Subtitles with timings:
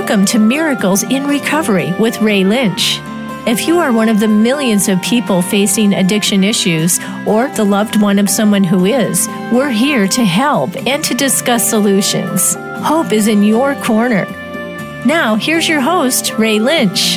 [0.00, 2.98] Welcome to Miracles in Recovery with Ray Lynch.
[3.46, 8.00] If you are one of the millions of people facing addiction issues or the loved
[8.00, 12.54] one of someone who is, we're here to help and to discuss solutions.
[12.82, 14.24] Hope is in your corner.
[15.04, 17.16] Now, here's your host, Ray Lynch.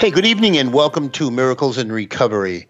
[0.00, 2.68] Hey, good evening and welcome to Miracles in Recovery.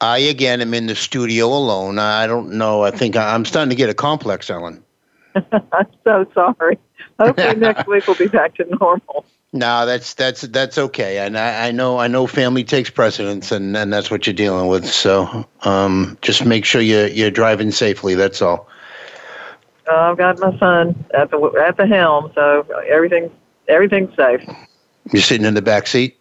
[0.00, 2.00] I again am in the studio alone.
[2.00, 2.82] I don't know.
[2.82, 4.82] I think I'm starting to get a complex, Ellen.
[5.72, 6.78] I'm so sorry.
[7.18, 9.24] Hopefully next week we'll be back to normal.
[9.52, 13.76] No, that's that's that's okay, and I, I know I know family takes precedence, and,
[13.76, 14.84] and that's what you're dealing with.
[14.84, 18.14] So, um, just make sure you're you're driving safely.
[18.14, 18.68] That's all.
[19.90, 23.30] Uh, I've got my son at the at the helm, so everything
[23.68, 24.42] everything's safe.
[25.12, 26.18] You're sitting in the back seat.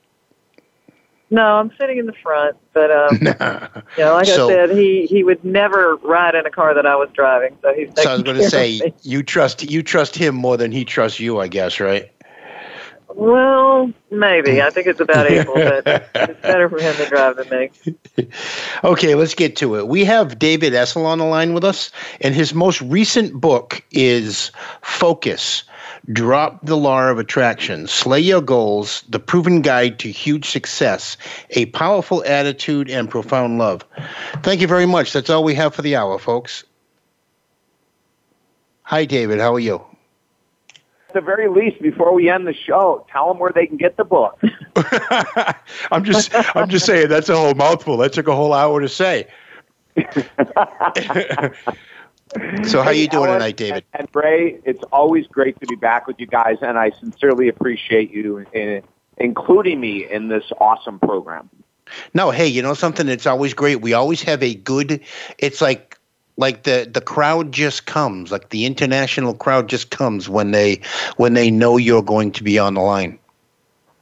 [1.31, 3.17] No, I'm sitting in the front, but um,
[3.97, 6.85] you know, like so, I said, he he would never ride in a car that
[6.85, 7.57] I was driving.
[7.61, 7.89] So he's.
[7.95, 11.19] So I was going to say, you trust you trust him more than he trusts
[11.19, 12.11] you, I guess, right?
[13.15, 14.61] Well, maybe.
[14.61, 18.27] I think it's about equal, but it's better for him to drive than me.
[18.83, 19.87] okay, let's get to it.
[19.87, 24.51] We have David Essel on the line with us, and his most recent book is
[24.81, 25.63] Focus
[26.11, 31.17] Drop the Law of Attraction, Slay Your Goals, The Proven Guide to Huge Success,
[31.51, 33.83] A Powerful Attitude and Profound Love.
[34.43, 35.13] Thank you very much.
[35.13, 36.63] That's all we have for the hour, folks.
[38.83, 39.39] Hi, David.
[39.39, 39.83] How are you?
[41.09, 43.97] At the very least, before we end the show, tell them where they can get
[43.97, 44.39] the book.
[45.91, 47.97] I'm just, I'm just saying that's a whole mouthful.
[47.97, 49.27] That took a whole hour to say.
[52.63, 53.83] So how are you doing tonight, David?
[53.93, 57.47] And, and Ray, it's always great to be back with you guys, and I sincerely
[57.47, 58.81] appreciate you in,
[59.17, 61.49] including me in this awesome program.
[62.13, 63.07] No, hey, you know something?
[63.07, 63.81] It's always great.
[63.81, 65.01] We always have a good.
[65.37, 65.99] It's like
[66.37, 70.81] like the the crowd just comes, like the international crowd just comes when they
[71.17, 73.19] when they know you're going to be on the line.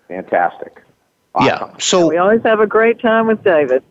[0.07, 0.81] Fantastic.
[1.35, 1.69] Awesome.
[1.69, 1.77] Yeah.
[1.77, 3.83] So we always have a great time with David.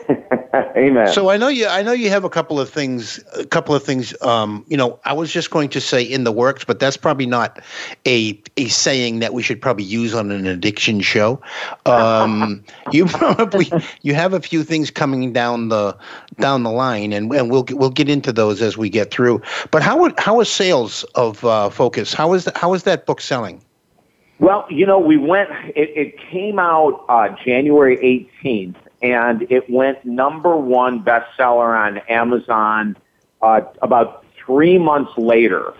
[0.76, 1.08] Amen.
[1.08, 1.66] So I know you.
[1.66, 3.22] I know you have a couple of things.
[3.36, 4.14] A couple of things.
[4.22, 7.26] Um, you know, I was just going to say in the works, but that's probably
[7.26, 7.60] not
[8.06, 11.40] a a saying that we should probably use on an addiction show.
[11.86, 13.70] Um, you probably
[14.02, 15.96] you have a few things coming down the
[16.38, 19.40] down the line, and and we'll we'll get into those as we get through.
[19.70, 22.12] But how how is sales of uh, Focus?
[22.12, 23.62] How is how is that book selling?
[24.42, 25.50] Well, you know, we went.
[25.76, 27.96] It, it came out uh, January
[28.42, 32.96] 18th, and it went number one bestseller on Amazon
[33.42, 35.74] uh, about three months later.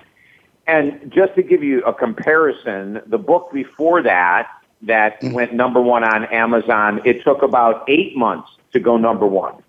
[0.66, 4.48] And just to give you a comparison, the book before that,
[4.82, 5.32] that mm.
[5.32, 9.62] went number one on Amazon, it took about eight months to go number one.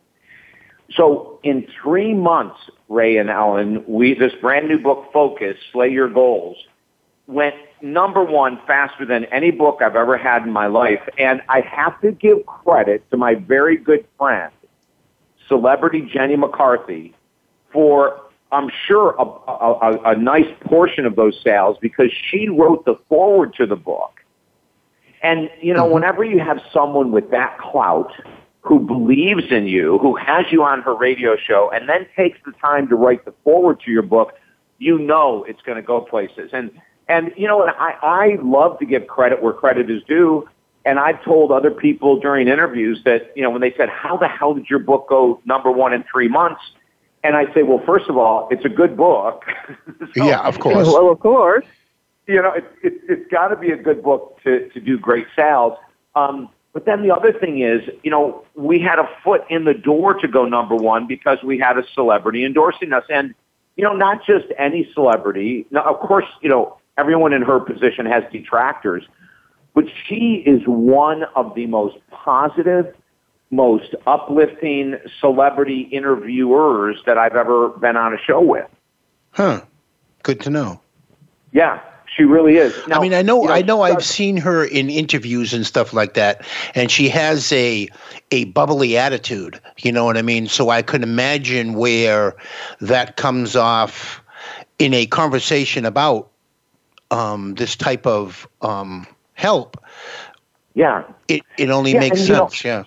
[0.91, 2.59] So in three months,
[2.89, 6.57] Ray and Ellen, we this brand new book, Focus, Slay Your Goals,
[7.27, 11.01] went number one faster than any book I've ever had in my life.
[11.19, 14.51] And I have to give credit to my very good friend,
[15.47, 17.13] celebrity Jenny McCarthy,
[17.71, 18.21] for
[18.51, 23.53] I'm sure a, a, a nice portion of those sales because she wrote the forward
[23.55, 24.21] to the book.
[25.21, 25.94] And, you know, mm-hmm.
[25.94, 28.11] whenever you have someone with that clout
[28.61, 32.53] who believes in you, who has you on her radio show, and then takes the
[32.61, 34.33] time to write the forward to your book,
[34.77, 36.51] you know it's going to go places.
[36.53, 36.71] And
[37.07, 40.47] and you know, I, I love to give credit where credit is due.
[40.85, 44.27] And I've told other people during interviews that, you know, when they said, how the
[44.27, 46.61] hell did your book go number one in three months?
[47.23, 49.43] And I say, well, first of all, it's a good book.
[50.13, 50.87] so, yeah, of course.
[50.87, 51.65] Well, of course.
[52.27, 55.27] You know, it, it, it's got to be a good book to, to do great
[55.35, 55.77] sales.
[56.15, 59.73] Um, but then the other thing is, you know, we had a foot in the
[59.73, 63.05] door to go number one because we had a celebrity endorsing us.
[63.09, 63.33] And,
[63.77, 65.65] you know, not just any celebrity.
[65.71, 69.03] Now, of course, you know, everyone in her position has detractors,
[69.73, 72.95] but she is one of the most positive,
[73.51, 78.68] most uplifting celebrity interviewers that I've ever been on a show with.
[79.31, 79.62] Huh.
[80.23, 80.79] Good to know.
[81.51, 81.81] Yeah,
[82.15, 82.75] she really is.
[82.88, 85.65] Now, I mean, I know, you know I know, I've seen her in interviews and
[85.65, 86.45] stuff like that,
[86.75, 87.89] and she has a
[88.31, 89.59] a bubbly attitude.
[89.79, 90.47] You know what I mean?
[90.47, 92.35] So I could imagine where
[92.81, 94.23] that comes off
[94.79, 96.29] in a conversation about
[97.13, 99.83] um, this type of um, help,
[100.74, 102.63] yeah, it it only yeah, makes sense.
[102.63, 102.83] Know, yeah.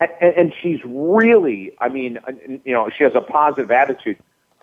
[0.00, 2.18] And, and she's really, I mean,
[2.64, 4.18] you know, she has a positive attitude,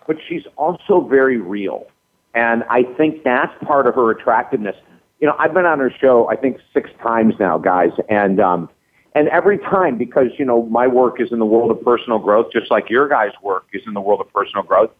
[0.06, 1.86] but she's also very real.
[2.34, 4.76] And I think that's part of her attractiveness.
[5.20, 7.90] You know, I've been on her show, I think six times now, guys.
[8.08, 8.68] And, um,
[9.14, 12.52] and every time, because, you know, my work is in the world of personal growth,
[12.52, 14.90] just like your guys' work is in the world of personal growth.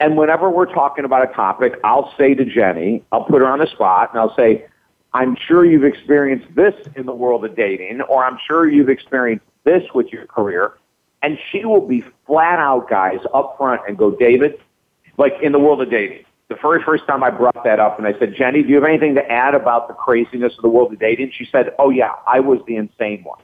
[0.00, 3.58] And whenever we're talking about a topic, I'll say to Jenny, I'll put her on
[3.58, 4.66] the spot and I'll say,
[5.12, 9.44] I'm sure you've experienced this in the world of dating, or I'm sure you've experienced
[9.64, 10.74] this with your career.
[11.22, 14.60] And she will be flat out, guys, up front and go, David,
[15.16, 16.24] like in the world of dating.
[16.48, 18.84] The very first time I brought that up and I said, Jenny, do you have
[18.84, 21.32] anything to add about the craziness of the world of dating?
[21.36, 23.40] She said, Oh yeah, I was the insane one.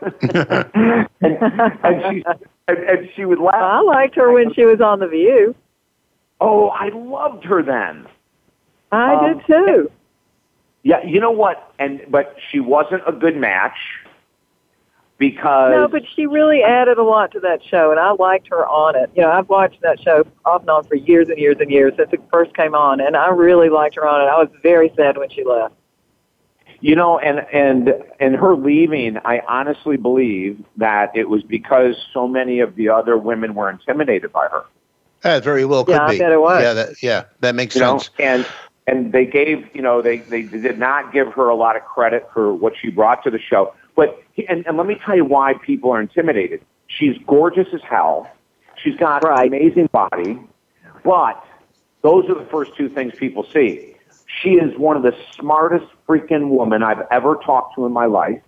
[0.02, 2.24] and, and, she,
[2.66, 3.54] and, and she would laugh.
[3.54, 5.54] I liked her when she was on The View.
[6.44, 8.08] Oh, I loved her then.
[8.90, 9.90] I um, did too.
[10.82, 11.72] Yeah, you know what?
[11.78, 13.78] And but she wasn't a good match
[15.18, 18.66] because no, but she really added a lot to that show, and I liked her
[18.66, 19.08] on it.
[19.14, 21.92] You know, I've watched that show off and on for years and years and years
[21.96, 24.24] since it first came on, and I really liked her on it.
[24.24, 25.76] I was very sad when she left.
[26.80, 32.26] You know, and and and her leaving, I honestly believe that it was because so
[32.26, 34.64] many of the other women were intimidated by her.
[35.22, 36.16] That very well could yeah, be.
[36.16, 36.62] I bet it was.
[36.62, 38.10] Yeah, that, yeah, that makes you sense.
[38.18, 38.24] Know?
[38.24, 38.46] And
[38.86, 42.28] and they gave, you know, they they did not give her a lot of credit
[42.32, 43.74] for what she brought to the show.
[43.94, 46.64] But and, and let me tell you why people are intimidated.
[46.88, 48.28] She's gorgeous as hell.
[48.82, 49.46] She's got right.
[49.46, 50.38] an amazing body,
[51.04, 51.42] but
[52.02, 53.96] those are the first two things people see.
[54.26, 58.42] She is one of the smartest freaking women I've ever talked to in my life.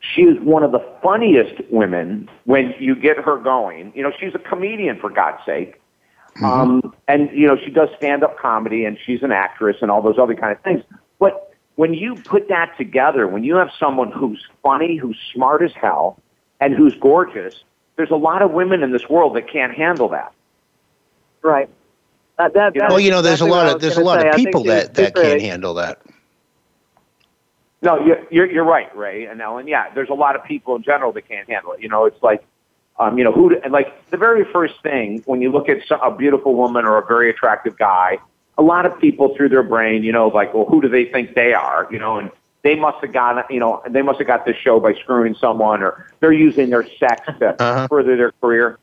[0.00, 3.92] She is one of the funniest women when you get her going.
[3.94, 5.80] You know, she's a comedian for God's sake.
[6.36, 6.44] Mm-hmm.
[6.44, 10.02] Um, and you know, she does stand up comedy and she's an actress and all
[10.02, 10.82] those other kind of things.
[11.18, 15.72] But when you put that together, when you have someone who's funny, who's smart as
[15.72, 16.18] hell,
[16.60, 17.64] and who's gorgeous,
[17.96, 20.32] there's a lot of women in this world that can't handle that.
[21.42, 21.68] Right.
[22.38, 24.28] Uh, that, well, you know, there's a lot of there's a lot say.
[24.28, 26.00] of people that that can't handle that.
[27.82, 29.66] No, you're, you're you're right, Ray and Ellen.
[29.66, 31.80] Yeah, there's a lot of people in general that can't handle it.
[31.80, 32.44] You know, it's like,
[32.98, 36.10] um, you know, who and like the very first thing when you look at a
[36.14, 38.18] beautiful woman or a very attractive guy,
[38.58, 41.34] a lot of people through their brain, you know, like, well, who do they think
[41.34, 41.88] they are?
[41.90, 42.30] You know, and
[42.62, 45.82] they must have got, you know, they must have got this show by screwing someone,
[45.82, 47.88] or they're using their sex to uh-huh.
[47.88, 48.78] further their career.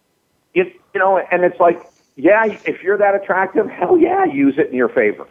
[0.54, 1.82] You, you know, and it's like,
[2.16, 5.28] yeah, if you're that attractive, hell yeah, use it in your favor.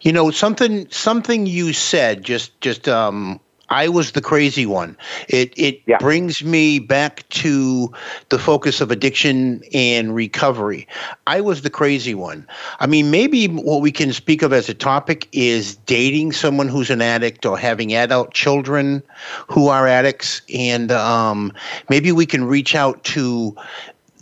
[0.00, 0.88] You know something.
[0.90, 4.96] Something you said just just um, I was the crazy one.
[5.28, 5.98] It it yeah.
[5.98, 7.92] brings me back to
[8.28, 10.86] the focus of addiction and recovery.
[11.26, 12.46] I was the crazy one.
[12.80, 16.90] I mean, maybe what we can speak of as a topic is dating someone who's
[16.90, 19.02] an addict or having adult children
[19.48, 21.52] who are addicts, and um,
[21.88, 23.56] maybe we can reach out to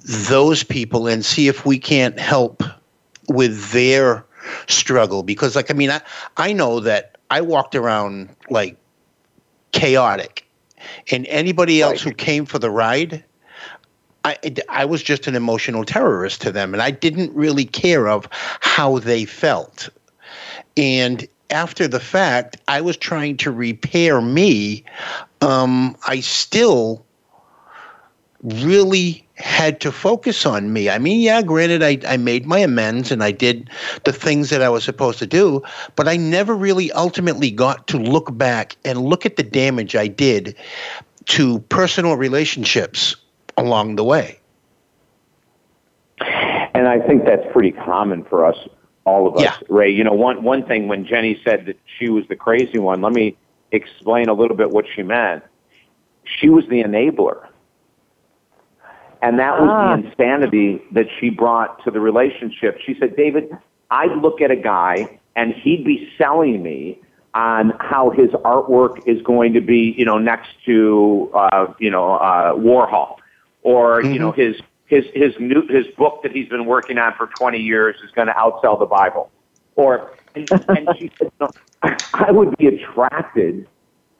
[0.04, 2.62] those people and see if we can't help
[3.28, 4.24] with their
[4.66, 6.00] struggle because like i mean i
[6.36, 8.76] i know that i walked around like
[9.72, 10.46] chaotic.
[11.10, 12.12] And anybody else right.
[12.12, 13.24] who came for the ride
[14.24, 14.36] I,
[14.68, 18.98] I was just an emotional terrorist to them and i didn't really care of how
[18.98, 19.88] they felt.
[20.76, 24.84] And after the fact i was trying to repair me.
[25.40, 27.04] Um, i still
[28.42, 30.90] really had to focus on me.
[30.90, 33.70] I mean, yeah, granted, I, I made my amends and I did
[34.04, 35.62] the things that I was supposed to do,
[35.96, 40.06] but I never really ultimately got to look back and look at the damage I
[40.06, 40.56] did
[41.26, 43.16] to personal relationships
[43.56, 44.38] along the way.
[46.74, 48.56] And I think that's pretty common for us,
[49.04, 49.56] all of us, yeah.
[49.68, 49.90] Ray.
[49.90, 53.12] You know, one, one thing when Jenny said that she was the crazy one, let
[53.12, 53.36] me
[53.70, 55.44] explain a little bit what she meant.
[56.24, 57.48] She was the enabler
[59.22, 59.96] and that was ah.
[59.96, 62.78] the insanity that she brought to the relationship.
[62.84, 63.56] She said, David,
[63.90, 67.00] I'd look at a guy and he'd be selling me
[67.32, 72.14] on how his artwork is going to be, you know, next to, uh, you know,
[72.14, 73.16] uh, Warhol
[73.62, 74.12] or, mm-hmm.
[74.12, 77.58] you know, his, his, his new, his book that he's been working on for 20
[77.58, 79.30] years is going to outsell the Bible.
[79.76, 81.48] Or, and, and she said, no,
[82.12, 83.66] I would be attracted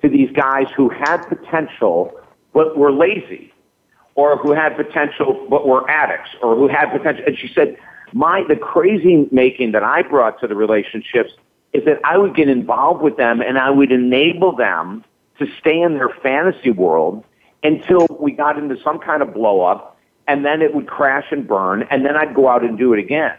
[0.01, 2.19] to these guys who had potential,
[2.55, 3.52] but were lazy
[4.15, 7.25] or who had potential but were addicts or who had potential.
[7.27, 7.77] And she said,
[8.13, 11.33] my, the crazy making that I brought to the relationships
[11.73, 15.05] is that I would get involved with them and I would enable them
[15.39, 17.25] to stay in their fantasy world
[17.63, 21.47] until we got into some kind of blow up and then it would crash and
[21.47, 23.35] burn and then I'd go out and do it again.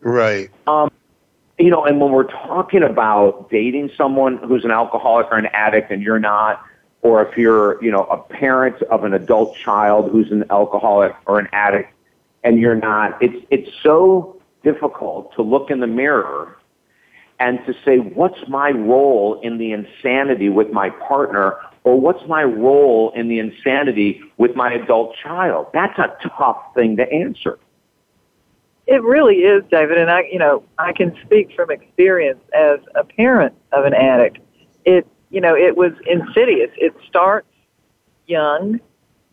[0.00, 0.50] Right.
[0.66, 0.90] Um,
[1.58, 5.90] you know, and when we're talking about dating someone who's an alcoholic or an addict
[5.90, 6.64] and you're not,
[7.02, 11.38] or if you're, you know, a parent of an adult child who's an alcoholic or
[11.38, 11.92] an addict
[12.44, 16.56] and you're not, it's, it's so difficult to look in the mirror
[17.40, 22.42] and to say, what's my role in the insanity with my partner or what's my
[22.42, 25.68] role in the insanity with my adult child?
[25.72, 27.58] That's a tough thing to answer.
[28.88, 33.04] it really is, David, and I, you know, I can speak from experience as a
[33.04, 34.38] parent of an addict.
[34.84, 36.70] It, you know, it was insidious.
[36.76, 37.48] It starts
[38.26, 38.80] young.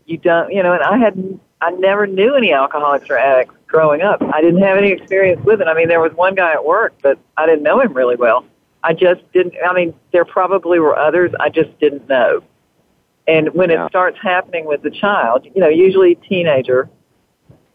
[0.05, 4.01] You don't, you know, and I had, I never knew any alcoholics or addicts growing
[4.01, 4.21] up.
[4.21, 5.67] I didn't have any experience with it.
[5.67, 8.45] I mean, there was one guy at work, but I didn't know him really well.
[8.83, 9.55] I just didn't.
[9.67, 11.31] I mean, there probably were others.
[11.39, 12.43] I just didn't know.
[13.27, 13.85] And when yeah.
[13.85, 16.87] it starts happening with the child, you know, usually teenager,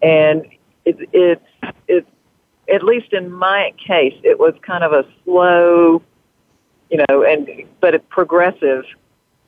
[0.01, 0.47] and
[0.85, 1.45] it, it's
[1.89, 2.09] it's
[2.73, 6.03] at least in my case, it was kind of a slow,
[6.91, 7.49] you know, and
[7.81, 8.85] but it progressive,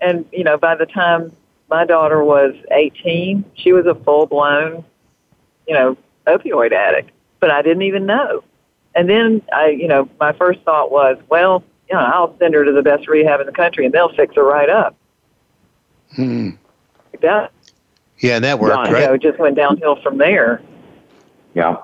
[0.01, 1.33] and you know, by the time
[1.69, 4.85] my daughter was 18, she was a full blown,
[5.67, 5.97] you know,
[6.27, 8.45] opioid addict, but I didn't even know.
[8.95, 12.65] And then I, you know, my first thought was, well, you know, I'll send her
[12.65, 14.95] to the best rehab in the country, and they'll fix her right up.
[16.15, 16.51] Hmm.
[17.13, 17.53] Like that.
[18.19, 19.01] Yeah, that worked, right?
[19.01, 20.63] You know, it just went downhill from there.
[21.55, 21.79] Yeah.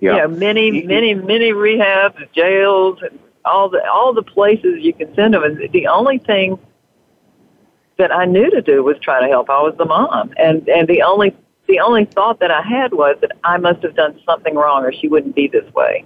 [0.00, 0.12] Yeah.
[0.12, 5.14] You know, many, many, many rehabs, jails, and all the all the places you can
[5.14, 5.42] send them.
[5.42, 6.58] And the only thing
[7.96, 9.50] that I knew to do was try to help.
[9.50, 11.34] I was the mom, and and the only
[11.66, 14.92] the only thought that I had was that I must have done something wrong, or
[14.92, 16.04] she wouldn't be this way.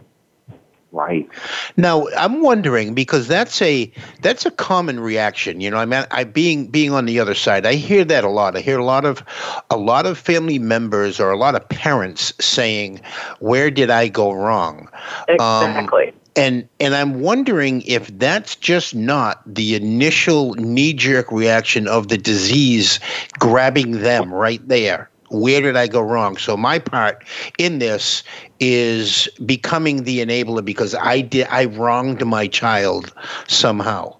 [0.91, 1.29] Right.
[1.77, 3.93] Now I'm wondering because that's a
[4.23, 5.61] that's a common reaction.
[5.61, 8.31] You know, I mean, I being being on the other side, I hear that a
[8.31, 8.57] lot.
[8.57, 9.23] I hear a lot of
[9.69, 13.03] a lot of family members or a lot of parents saying,
[13.41, 14.89] "Where did I go wrong?"
[15.29, 16.09] Exactly.
[16.09, 22.09] Um, and and I'm wondering if that's just not the initial knee jerk reaction of
[22.09, 23.01] the disease
[23.39, 26.37] grabbing them right there where did I go wrong?
[26.37, 27.25] So my part
[27.59, 28.23] in this
[28.61, 33.13] is becoming the enabler because I did I wronged my child
[33.47, 34.17] somehow.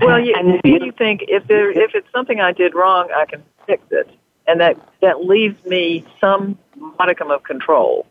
[0.00, 0.34] Well, you,
[0.64, 4.08] you think if there if it's something I did wrong, I can fix it,
[4.46, 8.06] and that that leaves me some modicum of control.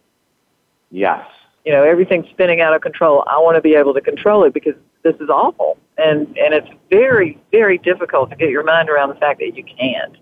[0.92, 1.26] Yes.
[1.68, 3.26] You know, everything's spinning out of control.
[3.28, 6.70] I want to be able to control it because this is awful, and and it's
[6.90, 10.16] very very difficult to get your mind around the fact that you can't.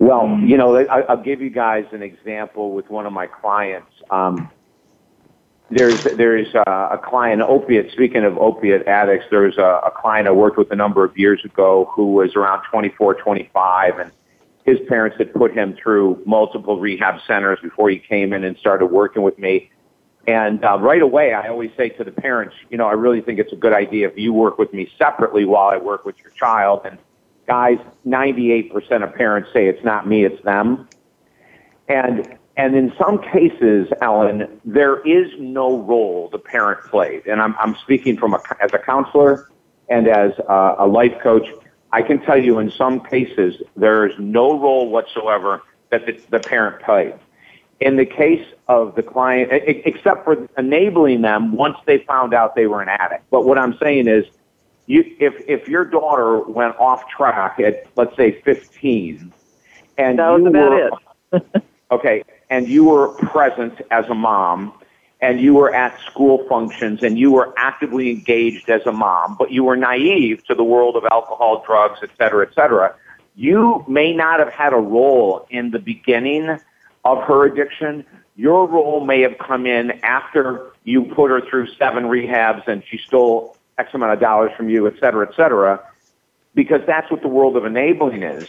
[0.00, 3.92] Well, you know, I, will give you guys an example with one of my clients.
[4.10, 4.50] Um,
[5.70, 7.92] there's there's a, a client, opiate.
[7.92, 11.44] Speaking of opiate addicts, there's a, a client I worked with a number of years
[11.44, 14.10] ago who was around 24, 25, and
[14.66, 18.86] his parents had put him through multiple rehab centers before he came in and started
[18.86, 19.70] working with me.
[20.28, 23.38] And uh, right away, I always say to the parents, you know, I really think
[23.38, 26.32] it's a good idea if you work with me separately while I work with your
[26.32, 26.82] child.
[26.84, 26.98] And
[27.46, 30.86] guys, 98% of parents say it's not me, it's them.
[31.88, 37.24] And and in some cases, Ellen, there is no role the parent played.
[37.26, 39.48] And I'm, I'm speaking from a, as a counselor
[39.88, 41.46] and as a, a life coach.
[41.92, 46.40] I can tell you in some cases, there is no role whatsoever that the, the
[46.40, 47.14] parent played.
[47.80, 52.66] In the case of the client, except for enabling them once they found out they
[52.66, 53.24] were an addict.
[53.30, 54.24] But what I'm saying is,
[54.86, 59.32] you, if if your daughter went off track at let's say 15,
[59.96, 61.64] and that was you about were, it.
[61.92, 64.72] okay, and you were present as a mom,
[65.20, 69.50] and you were at school functions, and you were actively engaged as a mom, but
[69.50, 72.94] you were naive to the world of alcohol, drugs, et cetera, et cetera.
[73.36, 76.58] You may not have had a role in the beginning
[77.04, 78.04] of her addiction.
[78.36, 82.98] Your role may have come in after you put her through seven rehabs and she
[82.98, 85.80] stole X amount of dollars from you, et cetera, et cetera,
[86.54, 88.48] because that's what the world of enabling is.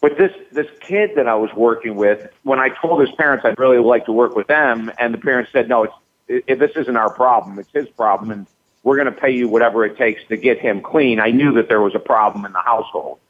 [0.00, 3.58] But this, this kid that I was working with, when I told his parents I'd
[3.58, 6.96] really like to work with them, and the parents said, no, it's, it, this isn't
[6.96, 8.46] our problem, it's his problem, and
[8.82, 11.20] we're going to pay you whatever it takes to get him clean.
[11.20, 13.20] I knew that there was a problem in the household.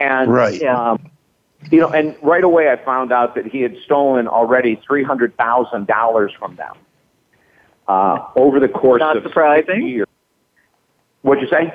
[0.00, 0.60] And, right.
[0.62, 1.10] um,
[1.70, 6.56] you know, and right away I found out that he had stolen already $300,000 from
[6.56, 6.74] them.
[7.88, 9.86] Uh, over the course Not of surprising.
[9.86, 10.06] years.
[11.22, 11.72] What'd you say?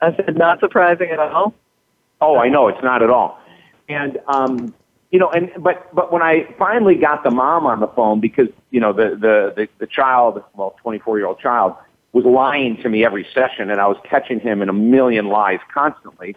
[0.00, 1.54] I said not surprising at all.
[2.20, 3.38] Oh, I know it's not at all.
[3.88, 4.74] And um,
[5.10, 8.48] you know, and but but when I finally got the mom on the phone because
[8.70, 11.74] you know the the the, the child, well, 24 year old child,
[12.12, 15.60] was lying to me every session, and I was catching him in a million lies
[15.72, 16.36] constantly.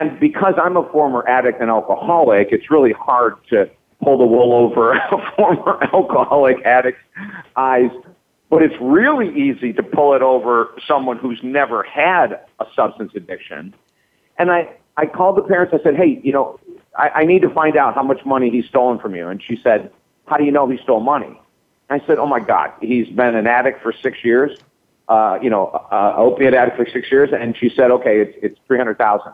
[0.00, 3.70] And because I'm a former addict and alcoholic, it's really hard to
[4.02, 7.00] pull the wool over a former alcoholic addict's
[7.56, 7.90] eyes
[8.52, 13.74] but it's really easy to pull it over someone who's never had a substance addiction.
[14.36, 14.68] And I,
[14.98, 15.72] I called the parents.
[15.72, 16.60] I said, hey, you know,
[16.94, 19.26] I, I need to find out how much money he's stolen from you.
[19.26, 19.90] And she said,
[20.26, 21.40] how do you know he stole money?
[21.88, 24.58] I said, oh my God, he's been an addict for six years,
[25.08, 27.30] uh, you know, uh, opiate addict for six years.
[27.32, 29.32] And she said, okay, it's, it's 300000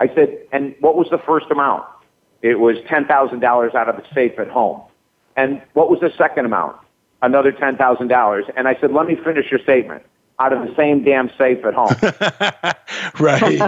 [0.00, 1.84] I said, and what was the first amount?
[2.42, 4.80] It was $10,000 out of the safe at home.
[5.36, 6.76] And what was the second amount?
[7.22, 8.52] Another $10,000.
[8.56, 10.02] And I said, let me finish your statement
[10.38, 11.94] out of the same damn safe at home.
[13.20, 13.60] right.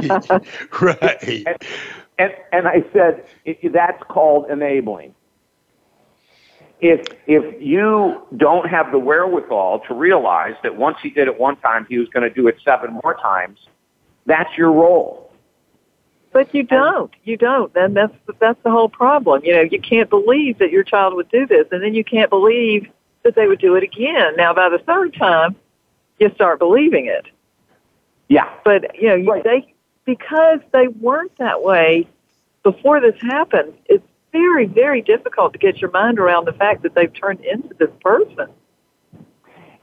[0.81, 1.47] right.
[1.47, 1.57] And,
[2.19, 3.25] and, and I said,
[3.71, 5.15] that's called enabling.
[6.81, 11.57] If, if you don't have the wherewithal to realize that once he did it one
[11.57, 13.59] time, he was going to do it seven more times,
[14.27, 15.22] that's your role.
[16.33, 17.13] But you don't.
[17.25, 17.71] You don't.
[17.77, 19.43] And that's that's the whole problem.
[19.45, 22.31] You know, you can't believe that your child would do this, and then you can't
[22.31, 22.89] believe
[23.23, 24.35] that they would do it again.
[24.37, 25.57] Now, by the third time,
[26.19, 27.27] you start believing it.
[28.29, 28.49] Yeah.
[28.65, 29.45] But you know, right.
[29.45, 29.75] they
[30.05, 32.09] because they weren't that way
[32.63, 33.75] before this happened.
[33.87, 37.75] It's very, very difficult to get your mind around the fact that they've turned into
[37.79, 38.49] this person.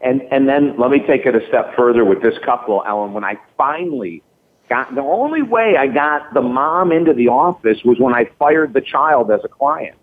[0.01, 3.13] And and then let me take it a step further with this couple, Ellen.
[3.13, 4.23] When I finally
[4.69, 8.73] got the only way I got the mom into the office was when I fired
[8.73, 9.97] the child as a client.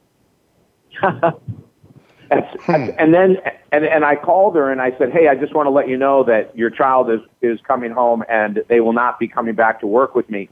[1.02, 2.90] hmm.
[2.98, 3.36] and then
[3.72, 5.96] and and I called her and I said, "Hey, I just want to let you
[5.96, 9.80] know that your child is is coming home and they will not be coming back
[9.80, 10.48] to work with me."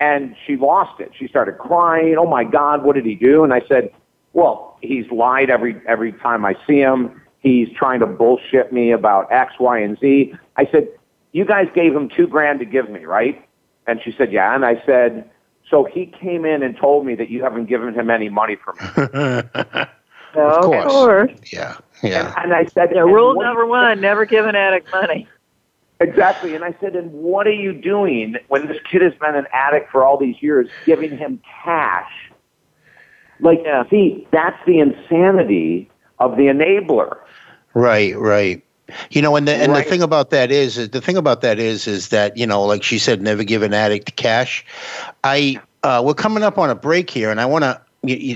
[0.00, 1.12] And she lost it.
[1.16, 2.16] She started crying.
[2.18, 3.90] "Oh my god, what did he do?" And I said,
[4.32, 7.20] "Well, he's lied every every time I see him.
[7.38, 10.88] He's trying to bullshit me about X, Y, and Z." I said,
[11.32, 13.44] "You guys gave him 2 grand to give me, right?"
[13.86, 14.54] And she said, yeah.
[14.54, 15.28] And I said,
[15.68, 18.74] so he came in and told me that you haven't given him any money for
[18.74, 19.08] me.
[20.34, 20.84] no, of course.
[20.84, 21.30] Of course.
[21.52, 22.34] Yeah, yeah.
[22.36, 25.26] And, and I said, yeah, rule number one, never give an addict money.
[26.02, 26.54] Exactly.
[26.54, 29.90] And I said, and what are you doing when this kid has been an addict
[29.90, 32.10] for all these years, giving him cash?
[33.40, 33.88] Like, yeah.
[33.88, 37.18] see, that's the insanity of the enabler.
[37.74, 38.64] Right, right.
[39.10, 39.84] You know, and the and right.
[39.84, 42.62] the thing about that is, is the thing about that is is that you know,
[42.62, 44.64] like she said, never give an addict cash.
[45.24, 47.80] I uh, we're coming up on a break here, and I want to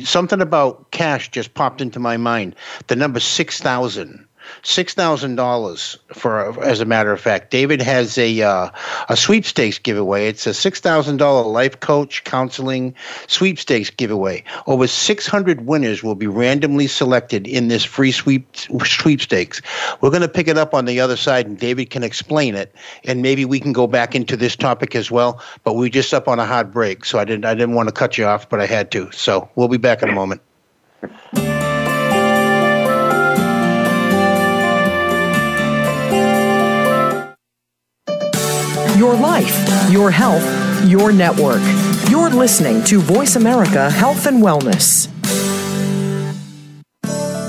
[0.05, 2.55] something about cash just popped into my mind.
[2.87, 4.26] The number six thousand
[4.63, 7.51] six thousand dollars for, as a matter of fact.
[7.51, 8.71] David has a uh,
[9.09, 10.29] a sweepstakes giveaway.
[10.29, 12.95] It's a six thousand dollar life coach counseling
[13.27, 14.45] sweepstakes giveaway.
[14.67, 19.63] Over six hundred winners will be randomly selected in this free sweep sweepstakes.
[20.01, 22.75] We're going to pick it up on the other side, and David can explain it,
[23.05, 25.41] and maybe we can go back into this topic as well.
[25.65, 27.89] But we are just up on a hot break, so I didn't I didn't want
[27.89, 29.11] to cut you off, but I had to.
[29.13, 30.41] So we'll be back in a moment.
[38.97, 40.45] Your life, your health,
[40.87, 41.61] your network.
[42.09, 45.09] You're listening to Voice America Health and Wellness.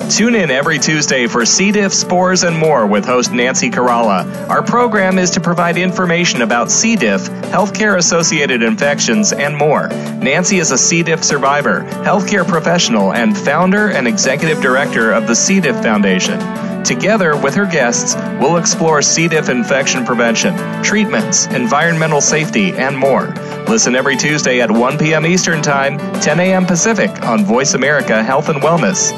[0.10, 1.72] Tune in every Tuesday for C.
[1.72, 4.50] diff, spores, and more with host Nancy Caralla.
[4.50, 6.96] Our program is to provide information about C.
[6.96, 9.90] diff, healthcare associated infections, and more.
[9.90, 11.04] Nancy is a C.
[11.04, 15.60] diff survivor, healthcare professional, and founder and executive director of the C.
[15.60, 16.40] diff Foundation.
[16.88, 19.28] Together with her guests, we'll explore C.
[19.28, 23.34] diff infection prevention, treatments, environmental safety, and more.
[23.67, 25.26] Listen every Tuesday at 1 p.m.
[25.26, 26.65] Eastern Time, 10 a.m.
[26.65, 29.12] Pacific on Voice America Health and Wellness.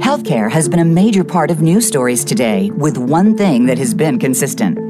[0.00, 3.92] Healthcare has been a major part of news stories today, with one thing that has
[3.92, 4.89] been consistent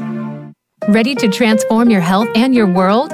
[0.87, 3.13] Ready to transform your health and your world?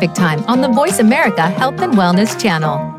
[0.00, 2.96] Pacific Time on the Voice America Health and Wellness channel.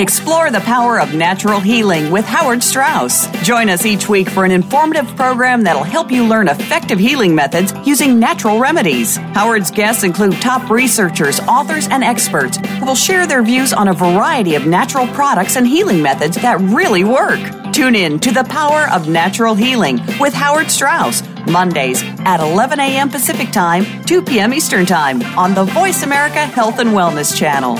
[0.00, 3.28] Explore the power of natural healing with Howard Straus.
[3.44, 7.72] Join us each week for an informative program that'll help you learn effective healing methods
[7.86, 9.16] using natural remedies.
[9.16, 13.94] Howard's guests include top researchers, authors, and experts who will share their views on a
[13.94, 17.38] variety of natural products and healing methods that really work.
[17.72, 23.08] Tune in to The Power of Natural Healing with Howard Straus, Mondays at 11 a.m.
[23.08, 24.52] Pacific Time, 2 p.m.
[24.52, 27.76] Eastern Time on the Voice America Health and Wellness Channel.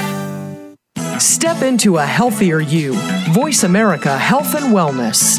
[1.18, 2.94] Step into a healthier you.
[3.30, 5.38] Voice America Health and Wellness.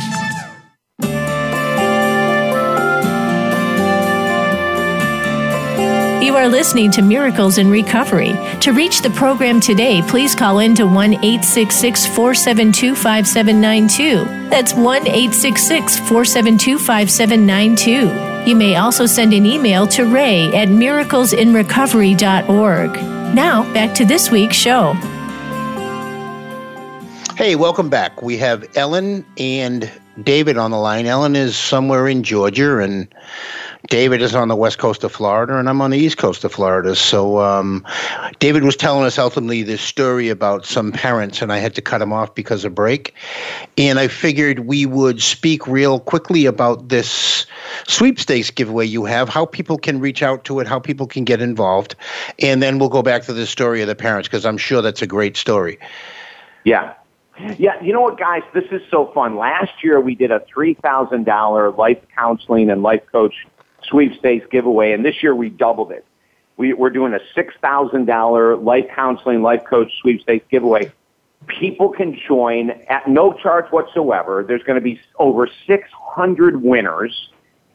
[6.27, 8.33] You are listening to Miracles in Recovery.
[8.59, 14.49] To reach the program today, please call in to 1 866 472 5792.
[14.49, 18.49] That's 1 866 472 5792.
[18.49, 22.91] You may also send an email to ray at miraclesinrecovery.org.
[23.33, 24.91] Now, back to this week's show.
[27.37, 28.21] Hey, welcome back.
[28.21, 29.89] We have Ellen and
[30.23, 31.05] David on the line.
[31.05, 33.07] Ellen is somewhere in Georgia, and
[33.87, 36.51] David is on the west coast of Florida, and I'm on the east coast of
[36.51, 36.95] Florida.
[36.95, 37.85] So, um,
[38.39, 42.01] David was telling us ultimately this story about some parents, and I had to cut
[42.01, 43.13] him off because of break.
[43.77, 47.45] And I figured we would speak real quickly about this
[47.87, 51.41] sweepstakes giveaway you have, how people can reach out to it, how people can get
[51.41, 51.95] involved,
[52.39, 55.01] and then we'll go back to the story of the parents because I'm sure that's
[55.01, 55.79] a great story.
[56.63, 56.93] Yeah,
[57.57, 58.41] yeah, you know what, guys?
[58.53, 59.37] This is so fun.
[59.37, 63.45] Last year we did a $3,000 life counseling and life coach
[63.89, 66.05] sweepstakes giveaway, and this year we doubled it.
[66.57, 70.91] We, we're doing a $6,000 life counseling, life coach sweepstakes giveaway.
[71.47, 74.43] People can join at no charge whatsoever.
[74.47, 77.29] There's going to be over 600 winners,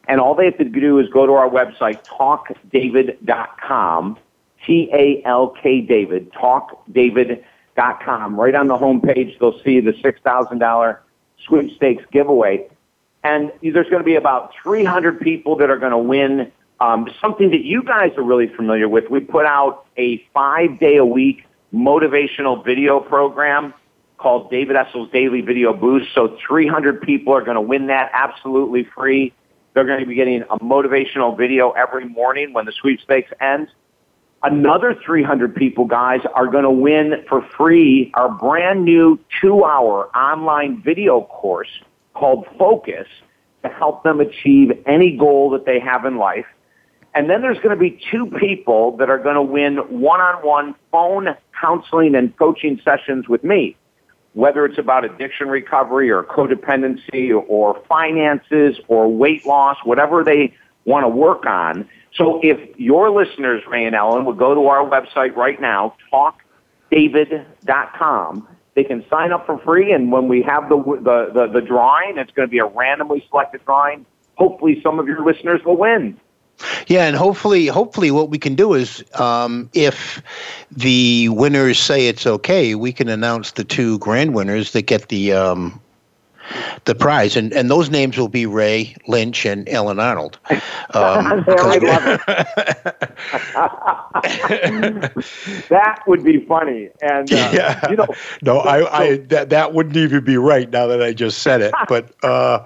[0.07, 4.17] and all they have to do is go to our website, talkdavid.com,
[4.65, 7.43] T-A-L-K David, talkdavid.com
[7.75, 8.39] com.
[8.39, 10.97] Right on the homepage, they'll see the $6,000
[11.45, 12.67] sweepstakes giveaway.
[13.23, 17.51] And there's going to be about 300 people that are going to win um, something
[17.51, 19.09] that you guys are really familiar with.
[19.09, 23.73] We put out a five day a week motivational video program
[24.17, 26.13] called David Essel's Daily Video Boost.
[26.13, 29.33] So 300 people are going to win that absolutely free.
[29.73, 33.71] They're going to be getting a motivational video every morning when the sweepstakes ends.
[34.43, 40.15] Another 300 people, guys, are going to win for free our brand new two hour
[40.15, 41.69] online video course
[42.13, 43.07] called Focus
[43.63, 46.45] to help them achieve any goal that they have in life.
[47.15, 50.45] And then there's going to be two people that are going to win one on
[50.45, 53.75] one phone counseling and coaching sessions with me,
[54.33, 61.03] whether it's about addiction recovery or codependency or finances or weight loss, whatever they want
[61.03, 61.87] to work on.
[62.15, 65.95] So if your listeners, Ray and Ellen, would go to our website right now,
[66.91, 71.61] talkdavid.com, they can sign up for free, and when we have the, the, the, the
[71.61, 74.05] drawing, it's going to be a randomly selected drawing.
[74.35, 76.19] Hopefully some of your listeners will win.
[76.87, 80.21] Yeah, and hopefully, hopefully, what we can do is, um, if
[80.71, 85.33] the winners say it's okay, we can announce the two grand winners that get the
[85.33, 85.81] um,
[86.85, 90.37] the prize, and and those names will be Ray Lynch and Ellen Arnold.
[90.49, 90.59] Um,
[95.69, 97.89] that would be funny, and uh, yeah.
[97.89, 98.07] you know,
[98.41, 101.73] no, I, I that that wouldn't even be right now that I just said it,
[101.87, 102.13] but.
[102.23, 102.63] Uh,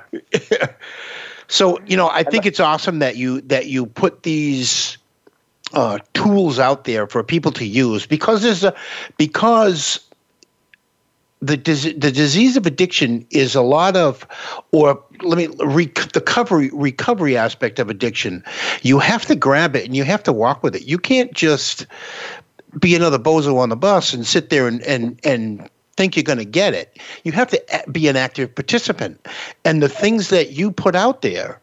[1.48, 4.98] so you know, I think it's awesome that you that you put these
[5.74, 8.76] uh, tools out there for people to use because there's a
[9.18, 10.07] because
[11.42, 14.26] the the disease of addiction is a lot of,
[14.72, 18.44] or let me rec- the recovery recovery aspect of addiction.
[18.82, 20.84] You have to grab it and you have to walk with it.
[20.84, 21.86] You can't just
[22.80, 26.38] be another bozo on the bus and sit there and and and think you're going
[26.38, 27.00] to get it.
[27.24, 29.26] You have to be an active participant,
[29.64, 31.62] and the things that you put out there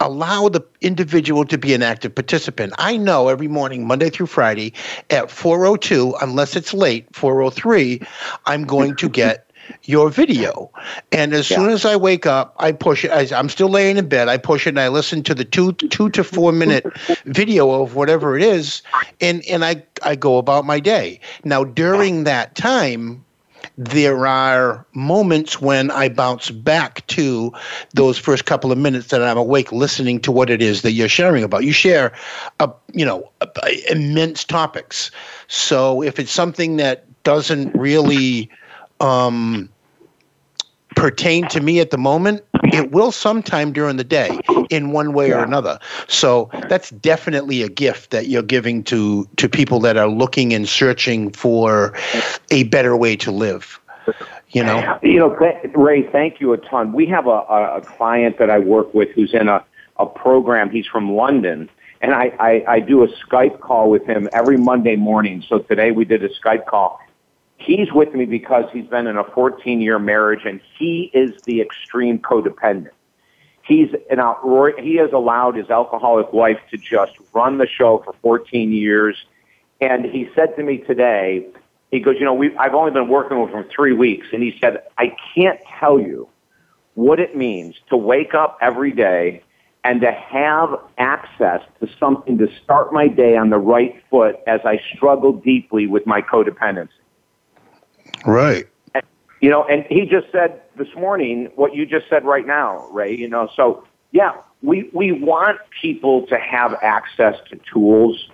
[0.00, 2.72] allow the individual to be an active participant.
[2.78, 4.72] I know every morning, Monday through Friday,
[5.10, 8.06] at 4:02, unless it's late, 4:03,
[8.46, 9.46] I'm going to get
[9.84, 10.70] your video.
[11.12, 11.56] And as yeah.
[11.56, 13.32] soon as I wake up, I push it.
[13.32, 14.28] I'm still laying in bed.
[14.28, 16.86] I push it and I listen to the two two to four minute
[17.24, 18.82] video of whatever it is,
[19.20, 21.20] and and I I go about my day.
[21.44, 23.24] Now during that time,
[23.78, 27.52] there are moments when I bounce back to
[27.94, 31.08] those first couple of minutes that I'm awake listening to what it is that you're
[31.08, 31.64] sharing about.
[31.64, 32.12] You share,
[32.60, 35.10] a, you know, a, a immense topics.
[35.48, 38.50] So if it's something that doesn't really
[39.00, 39.68] um,
[40.96, 45.28] pertain to me at the moment, it will sometime during the day in one way
[45.28, 45.36] yeah.
[45.36, 45.78] or another.
[46.08, 50.68] So that's definitely a gift that you're giving to to people that are looking and
[50.68, 51.94] searching for
[52.50, 53.78] a better way to live.
[54.50, 55.28] You know, you know,
[55.74, 56.08] Ray.
[56.10, 56.92] Thank you a ton.
[56.92, 59.64] We have a, a client that I work with who's in a,
[59.98, 60.70] a program.
[60.70, 61.68] He's from London,
[62.00, 65.44] and I, I, I do a Skype call with him every Monday morning.
[65.46, 67.00] So today we did a Skype call
[67.66, 71.60] He's with me because he's been in a 14 year marriage and he is the
[71.60, 72.90] extreme codependent.
[73.62, 78.14] He's an outright, he has allowed his alcoholic wife to just run the show for
[78.22, 79.16] 14 years.
[79.80, 81.44] And he said to me today,
[81.90, 84.28] he goes, you know, we, I've only been working with him three weeks.
[84.32, 86.28] And he said, I can't tell you
[86.94, 89.42] what it means to wake up every day
[89.82, 94.60] and to have access to something to start my day on the right foot as
[94.64, 96.90] I struggle deeply with my codependency.
[98.24, 98.66] Right.
[98.94, 99.04] And,
[99.40, 103.14] you know, and he just said this morning what you just said right now, Ray.
[103.14, 108.28] You know, so yeah, we we want people to have access to tools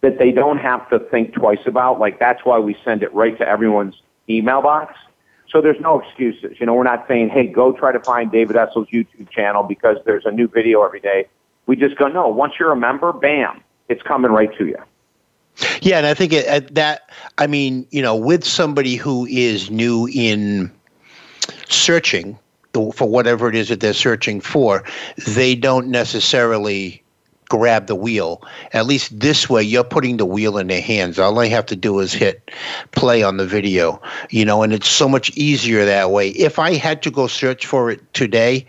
[0.00, 1.98] that they don't have to think twice about.
[1.98, 4.94] Like that's why we send it right to everyone's email box.
[5.50, 6.60] So there's no excuses.
[6.60, 9.96] You know, we're not saying, hey, go try to find David Essel's YouTube channel because
[10.04, 11.26] there's a new video every day.
[11.66, 14.76] We just go, no, once you're a member, bam, it's coming right to you.
[15.80, 20.08] Yeah, and I think it, that, I mean, you know, with somebody who is new
[20.12, 20.70] in
[21.68, 22.38] searching
[22.72, 24.84] for whatever it is that they're searching for,
[25.26, 27.02] they don't necessarily
[27.48, 28.42] grab the wheel.
[28.72, 31.18] At least this way, you're putting the wheel in their hands.
[31.18, 32.50] All they have to do is hit
[32.92, 36.28] play on the video, you know, and it's so much easier that way.
[36.30, 38.66] If I had to go search for it today,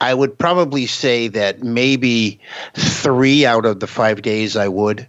[0.00, 2.40] I would probably say that maybe
[2.74, 5.06] three out of the five days I would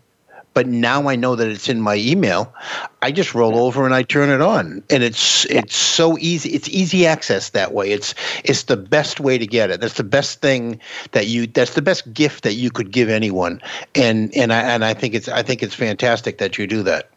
[0.54, 2.54] but now I know that it's in my email.
[3.02, 6.52] I just roll over and I turn it on, and it's it's so easy.
[6.52, 7.92] It's easy access that way.
[7.92, 8.14] It's
[8.44, 9.82] it's the best way to get it.
[9.82, 10.80] That's the best thing
[11.12, 11.48] that you.
[11.48, 13.62] That's the best gift that you could give anyone,
[13.96, 17.10] and and I and I think it's I think it's fantastic that you do that.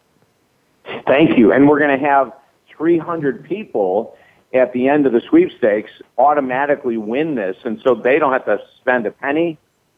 [1.05, 2.31] Thank you, and we're going to have
[2.69, 4.15] 300 people
[4.53, 8.59] at the end of the sweepstakes automatically win this, and so they don't have to
[8.79, 9.57] spend a penny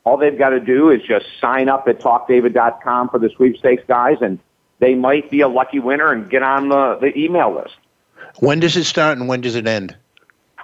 [0.09, 4.17] all they've got to do is just sign up at talkdavid.com for the sweepstakes guys,
[4.21, 4.39] and
[4.79, 7.75] they might be a lucky winner and get on the, the email list.
[8.39, 9.95] When does it start and when does it end?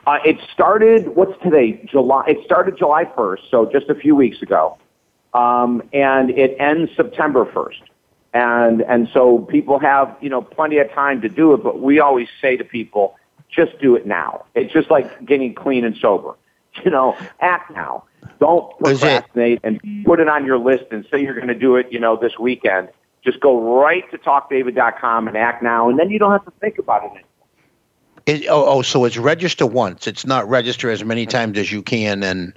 [0.07, 1.79] Uh, it started, what's today?
[1.85, 2.25] July.
[2.27, 4.79] It started July 1st, so just a few weeks ago.
[5.35, 7.81] Um, and it ends September 1st.
[8.33, 11.99] And, and so people have, you know, plenty of time to do it, but we
[11.99, 13.15] always say to people,
[13.49, 14.45] just do it now.
[14.55, 16.35] It's just like getting clean and sober.
[16.83, 18.03] You know, act now.
[18.39, 21.91] Don't procrastinate and put it on your list and say you're going to do it,
[21.91, 22.89] you know, this weekend.
[23.23, 26.77] Just go right to talkdavid.com and act now, and then you don't have to think
[26.77, 27.21] about it anymore.
[28.25, 30.05] It, oh, oh, so it's register once.
[30.07, 32.53] It's not register as many times as you can, and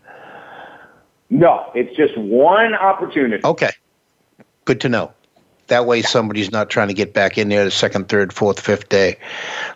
[1.31, 3.45] no, it's just one opportunity.
[3.45, 3.71] Okay,
[4.65, 5.13] good to know.
[5.69, 8.89] That way, somebody's not trying to get back in there the second, third, fourth, fifth
[8.89, 9.19] day.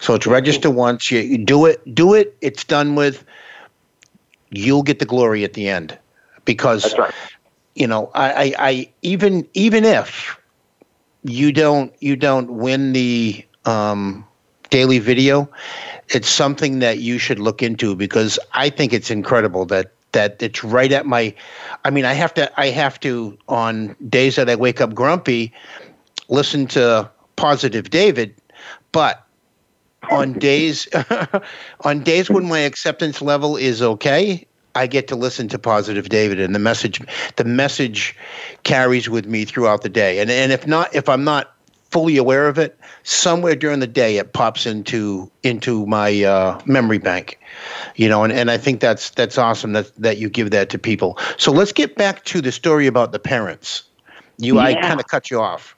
[0.00, 1.10] So it's register once.
[1.10, 1.94] You, you do it.
[1.94, 2.34] Do it.
[2.40, 3.24] It's done with
[4.52, 5.98] you'll get the glory at the end
[6.44, 7.14] because right.
[7.74, 10.38] you know I, I, I, even even if
[11.24, 14.26] you don't you don't win the um,
[14.70, 15.48] daily video
[16.08, 20.64] it's something that you should look into because i think it's incredible that that it's
[20.64, 21.34] right at my
[21.84, 25.52] i mean i have to i have to on days that i wake up grumpy
[26.28, 28.34] listen to positive david
[28.92, 29.26] but
[30.10, 30.88] on days
[31.80, 36.40] on days when my acceptance level is okay I get to listen to positive David
[36.40, 37.00] and the message
[37.36, 38.16] the message
[38.64, 40.18] carries with me throughout the day.
[40.18, 41.54] And and if not if I'm not
[41.90, 46.98] fully aware of it, somewhere during the day it pops into into my uh, memory
[46.98, 47.38] bank.
[47.96, 50.78] You know, and, and I think that's that's awesome that that you give that to
[50.78, 51.18] people.
[51.36, 53.82] So let's get back to the story about the parents.
[54.38, 54.62] You yeah.
[54.62, 55.76] I kind of cut you off.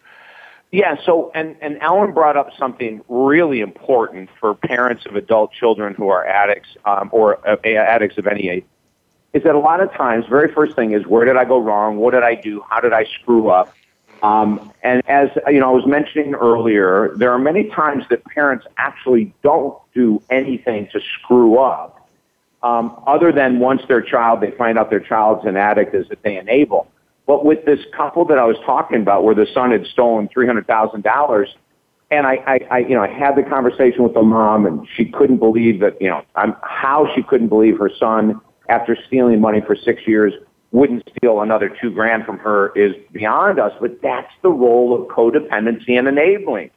[0.74, 5.94] Yeah, so and and Ellen brought up something really important for parents of adult children
[5.94, 8.64] who are addicts um, or uh, addicts of any age
[9.34, 11.98] is that a lot of times, very first thing is where did I go wrong?
[11.98, 12.60] What did I do?
[12.68, 13.72] How did I screw up?
[14.24, 18.66] Um, and as you know, I was mentioning earlier, there are many times that parents
[18.76, 22.08] actually don't do anything to screw up,
[22.64, 26.22] um, other than once their child they find out their child's an addict, is that
[26.22, 26.88] they enable.
[27.26, 30.46] But with this couple that I was talking about, where the son had stolen three
[30.46, 31.48] hundred thousand dollars,
[32.10, 35.06] and I, I, I, you know, I had the conversation with the mom, and she
[35.06, 39.60] couldn't believe that, you know, I'm, how she couldn't believe her son after stealing money
[39.66, 40.32] for six years
[40.74, 45.08] wouldn't steal another two grand from her is beyond us, but that's the role of
[45.08, 46.68] codependency and enabling.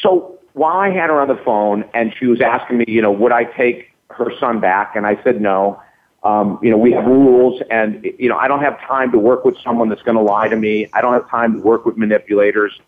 [0.00, 3.10] So while I had her on the phone and she was asking me, you know,
[3.10, 4.94] would I take her son back?
[4.94, 5.80] And I said no.
[6.28, 9.44] Um, you know, we have rules and, you know, I don't have time to work
[9.46, 10.86] with someone that's going to lie to me.
[10.92, 12.78] I don't have time to work with manipulators.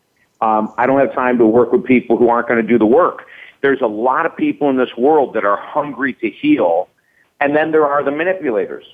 [0.41, 2.87] Um, I don't have time to work with people who aren't going to do the
[2.87, 3.27] work.
[3.63, 6.89] There's a lot of people in this world that are hungry to heal
[7.41, 8.85] and then there are the manipulators.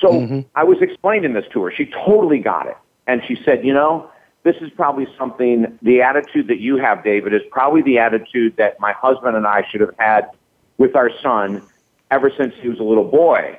[0.00, 0.40] So mm-hmm.
[0.54, 1.70] I was explaining this to her.
[1.70, 2.76] She totally got it.
[3.06, 4.10] And she said, you know,
[4.42, 8.80] this is probably something, the attitude that you have, David, is probably the attitude that
[8.80, 10.30] my husband and I should have had
[10.78, 11.62] with our son
[12.10, 13.58] ever since he was a little boy.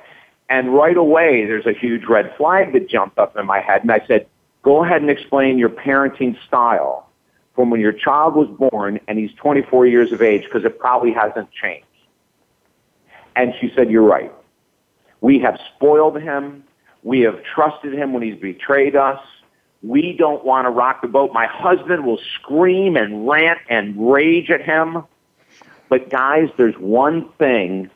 [0.49, 3.81] And right away, there's a huge red flag that jumped up in my head.
[3.81, 4.27] And I said,
[4.61, 7.09] go ahead and explain your parenting style
[7.55, 11.11] from when your child was born and he's 24 years of age because it probably
[11.11, 11.85] hasn't changed.
[13.35, 14.31] And she said, You're right.
[15.21, 16.63] We have spoiled him.
[17.03, 19.19] We have trusted him when he's betrayed us.
[19.81, 21.33] We don't want to rock the boat.
[21.33, 25.03] My husband will scream and rant and rage at him.
[25.89, 27.89] But guys, there's one thing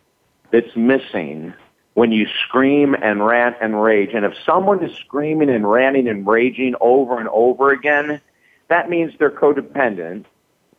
[0.52, 1.54] that's missing
[1.98, 4.12] when you scream and rant and rage.
[4.14, 8.22] And if someone is screaming and ranting and raging over and over again,
[8.68, 10.26] that means they're codependent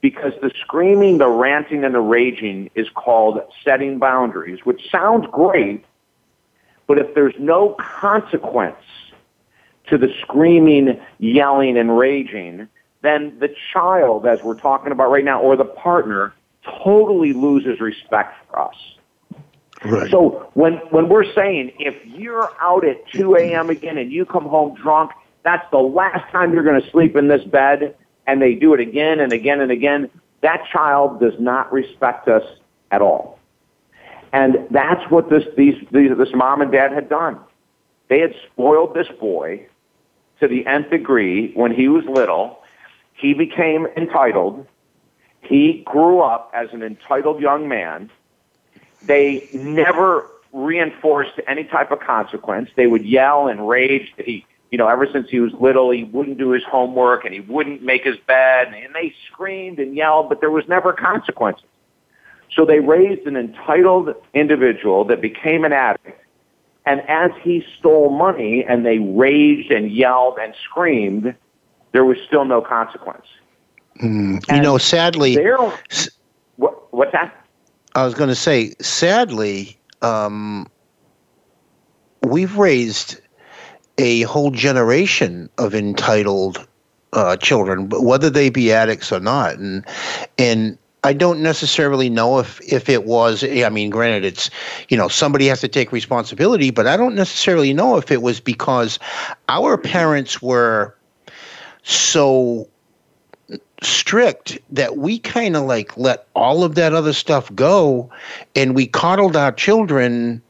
[0.01, 5.85] because the screaming, the ranting, and the raging is called setting boundaries, which sounds great,
[6.87, 8.77] but if there's no consequence
[9.89, 12.69] to the screaming, yelling, and raging,
[13.03, 16.33] then the child, as we're talking about right now, or the partner,
[16.85, 18.98] totally loses respect for us.
[19.85, 20.11] Right.
[20.11, 23.71] So when when we're saying if you're out at 2 a.m.
[23.71, 25.13] again and you come home drunk,
[25.45, 27.95] that's the last time you're going to sleep in this bed,
[28.27, 30.11] and they do it again and again and again.
[30.41, 32.43] That child does not respect us
[32.91, 33.39] at all,
[34.33, 37.39] and that's what this these, these this mom and dad had done.
[38.09, 39.67] They had spoiled this boy
[40.41, 42.59] to the nth degree when he was little.
[43.15, 44.67] He became entitled.
[45.41, 48.11] He grew up as an entitled young man
[49.03, 52.71] they never reinforced any type of consequence.
[52.75, 56.05] They would yell and rage that he, you know, ever since he was little, he
[56.05, 60.29] wouldn't do his homework and he wouldn't make his bed, and they screamed and yelled,
[60.29, 61.65] but there was never consequences.
[62.55, 66.25] So they raised an entitled individual that became an addict,
[66.87, 71.35] and as he stole money and they raged and yelled and screamed,
[71.93, 73.27] there was still no consequence.
[74.03, 75.37] Mm, you know, sadly,
[76.57, 77.38] what, what's that?
[77.99, 80.71] I was going to say, sadly, um,
[82.23, 83.21] we've raised
[83.99, 86.65] a whole generation of entitled
[87.13, 89.85] uh, children, whether they be addicts or not, and
[90.39, 93.43] and I don't necessarily know if if it was.
[93.43, 94.49] I mean, granted, it's
[94.89, 98.39] you know somebody has to take responsibility, but I don't necessarily know if it was
[98.39, 99.01] because
[99.49, 100.97] our parents were
[101.83, 102.69] so
[103.83, 108.11] strict that we kind of like let all of that other stuff go
[108.57, 110.43] and we coddled our children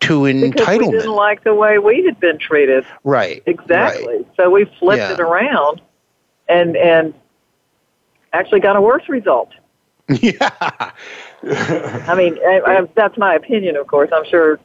[0.00, 0.52] to entitlement.
[0.54, 2.84] Because we didn't like the way we had been treated.
[3.04, 3.42] Right.
[3.46, 4.16] Exactly.
[4.16, 4.26] Right.
[4.36, 5.12] So we flipped yeah.
[5.12, 5.82] it around
[6.48, 7.14] and and
[8.32, 9.50] actually got a worse result.
[10.20, 10.50] Yeah.
[11.42, 14.10] I mean, I, I, that's my opinion, of course.
[14.12, 14.58] I'm sure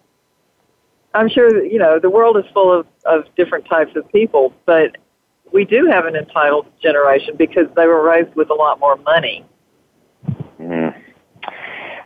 [1.13, 4.97] I'm sure you know the world is full of, of different types of people, but
[5.51, 9.45] we do have an entitled generation because they were raised with a lot more money.
[10.59, 10.93] Mm.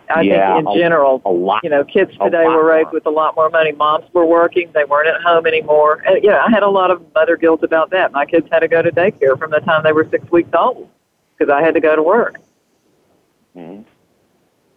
[0.10, 2.94] I yeah, think in general, a, a lot, you know, kids today were raised more.
[2.94, 3.72] with a lot more money.
[3.72, 6.02] Moms were working; they weren't at home anymore.
[6.06, 8.12] And, you know, I had a lot of mother guilt about that.
[8.12, 10.90] My kids had to go to daycare from the time they were six weeks old
[11.38, 12.38] because I had to go to work.
[13.56, 13.86] Mm.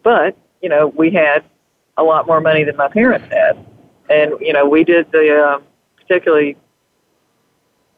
[0.03, 1.43] But you know, we had
[1.97, 3.65] a lot more money than my parents had,
[4.09, 5.63] and you know, we did the um,
[5.97, 6.57] particularly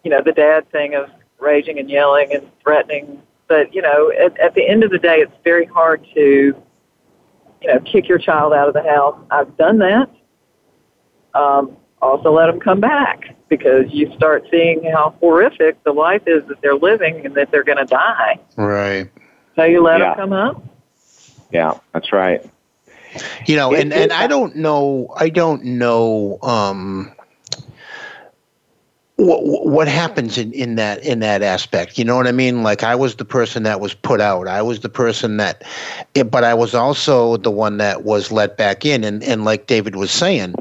[0.05, 3.21] you know, the dad thing of raging and yelling and threatening.
[3.47, 6.21] But, you know, at, at the end of the day, it's very hard to,
[7.61, 9.19] you know, kick your child out of the house.
[9.31, 10.09] I've done that.
[11.33, 16.47] Um, also let them come back because you start seeing how horrific the life is
[16.47, 18.39] that they're living and that they're going to die.
[18.55, 19.09] Right.
[19.55, 20.09] So you let yeah.
[20.09, 20.63] them come up.
[21.51, 22.45] Yeah, that's right.
[23.45, 27.14] You know, and, and I don't know, I don't know, um,
[29.17, 31.97] what, what happens in, in that in that aspect?
[31.97, 32.63] You know what i mean?
[32.63, 34.47] Like i was the person that was put out.
[34.47, 35.63] I was the person that
[36.29, 39.03] but i was also the one that was let back in.
[39.05, 40.55] And and like david was saying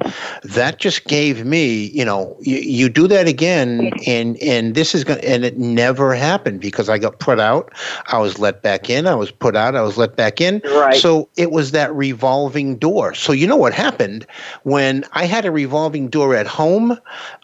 [0.45, 5.03] that just gave me you know you, you do that again and and this is
[5.03, 7.73] going to and it never happened because i got put out.
[8.07, 9.09] I was let back in.
[9.09, 9.75] I was put out.
[9.75, 10.63] I was let back in.
[10.65, 11.01] Right.
[11.01, 13.15] So it was that revolving door.
[13.15, 14.27] So you know what happened?
[14.63, 16.97] When i had a revolving door at home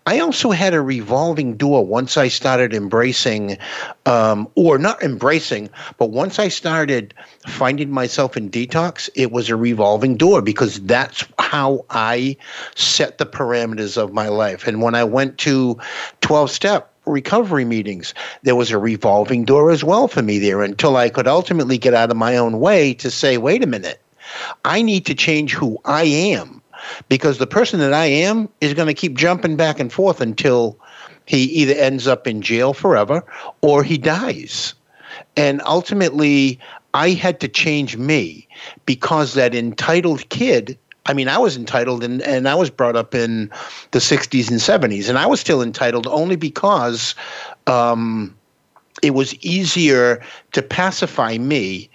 [0.06, 0.99] I also had a revolving
[1.56, 3.58] door once I started embracing,
[4.06, 7.14] um, or not embracing, but once I started
[7.46, 12.36] finding myself in detox, it was a revolving door because that's how I
[12.74, 14.66] set the parameters of my life.
[14.66, 15.78] And when I went to
[16.20, 18.14] 12 step, recovery meetings.
[18.42, 21.94] There was a revolving door as well for me there until I could ultimately get
[21.94, 24.00] out of my own way to say, wait a minute,
[24.64, 26.62] I need to change who I am
[27.08, 30.78] because the person that I am is going to keep jumping back and forth until
[31.26, 33.24] he either ends up in jail forever
[33.60, 34.74] or he dies.
[35.36, 36.58] And ultimately,
[36.94, 38.48] I had to change me
[38.86, 40.78] because that entitled kid.
[41.06, 43.50] I mean, I was entitled and, and I was brought up in
[43.92, 47.14] the 60s and 70s, and I was still entitled only because
[47.66, 48.36] um,
[49.02, 51.90] it was easier to pacify me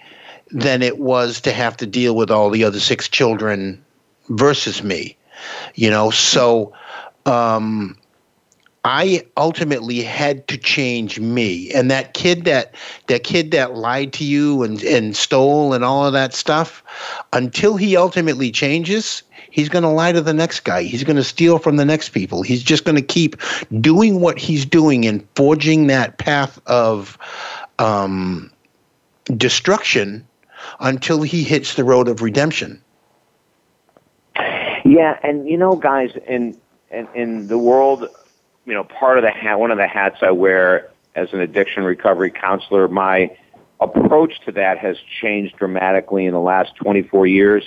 [0.50, 3.84] than it was to have to deal with all the other six children
[4.28, 5.16] versus me
[5.74, 6.72] you know so
[7.26, 7.96] um,
[8.86, 11.72] I ultimately had to change me.
[11.72, 12.72] And that kid that
[13.08, 16.84] that kid that lied to you and, and stole and all of that stuff,
[17.32, 20.84] until he ultimately changes, he's going to lie to the next guy.
[20.84, 22.42] He's going to steal from the next people.
[22.42, 23.34] He's just going to keep
[23.80, 27.18] doing what he's doing and forging that path of
[27.80, 28.52] um,
[29.36, 30.24] destruction
[30.78, 32.80] until he hits the road of redemption.
[34.84, 36.56] Yeah, and you know, guys, in
[36.92, 38.08] in, in the world
[38.66, 41.84] you know, part of the hat, one of the hats I wear as an addiction
[41.84, 43.36] recovery counselor, my
[43.80, 47.64] approach to that has changed dramatically in the last 24 years.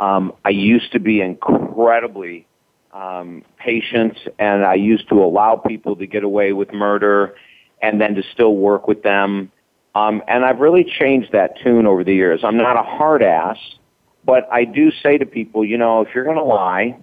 [0.00, 2.46] Um, I used to be incredibly
[2.92, 7.36] um, patient, and I used to allow people to get away with murder,
[7.80, 9.52] and then to still work with them.
[9.94, 12.40] Um, and I've really changed that tune over the years.
[12.42, 13.58] I'm not a hard ass,
[14.24, 16.96] but I do say to people, you know, if you're going to lie,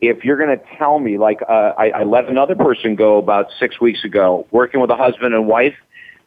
[0.00, 3.48] if you're going to tell me, like uh, I, I let another person go about
[3.58, 5.74] six weeks ago, working with a husband and wife.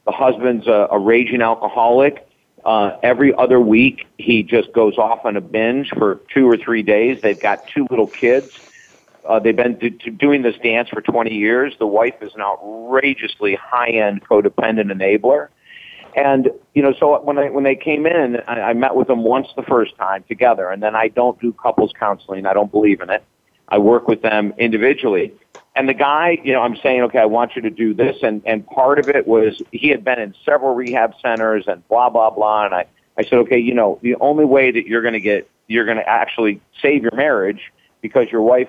[0.05, 2.27] The husband's a, a raging alcoholic.
[2.65, 6.83] Uh, every other week, he just goes off on a binge for two or three
[6.83, 7.21] days.
[7.21, 8.59] They've got two little kids.
[9.27, 11.73] Uh, they've been do, do, doing this dance for 20 years.
[11.79, 15.49] The wife is an outrageously high-end codependent enabler.
[16.15, 19.23] And you know, so when I when they came in, I, I met with them
[19.23, 22.45] once the first time together, and then I don't do couples counseling.
[22.45, 23.23] I don't believe in it.
[23.71, 25.33] I work with them individually.
[25.75, 28.17] And the guy, you know, I'm saying, okay, I want you to do this.
[28.21, 32.09] And, and part of it was he had been in several rehab centers and blah,
[32.09, 32.65] blah, blah.
[32.65, 32.85] And I,
[33.17, 35.97] I said, okay, you know, the only way that you're going to get, you're going
[35.97, 38.67] to actually save your marriage because your wife,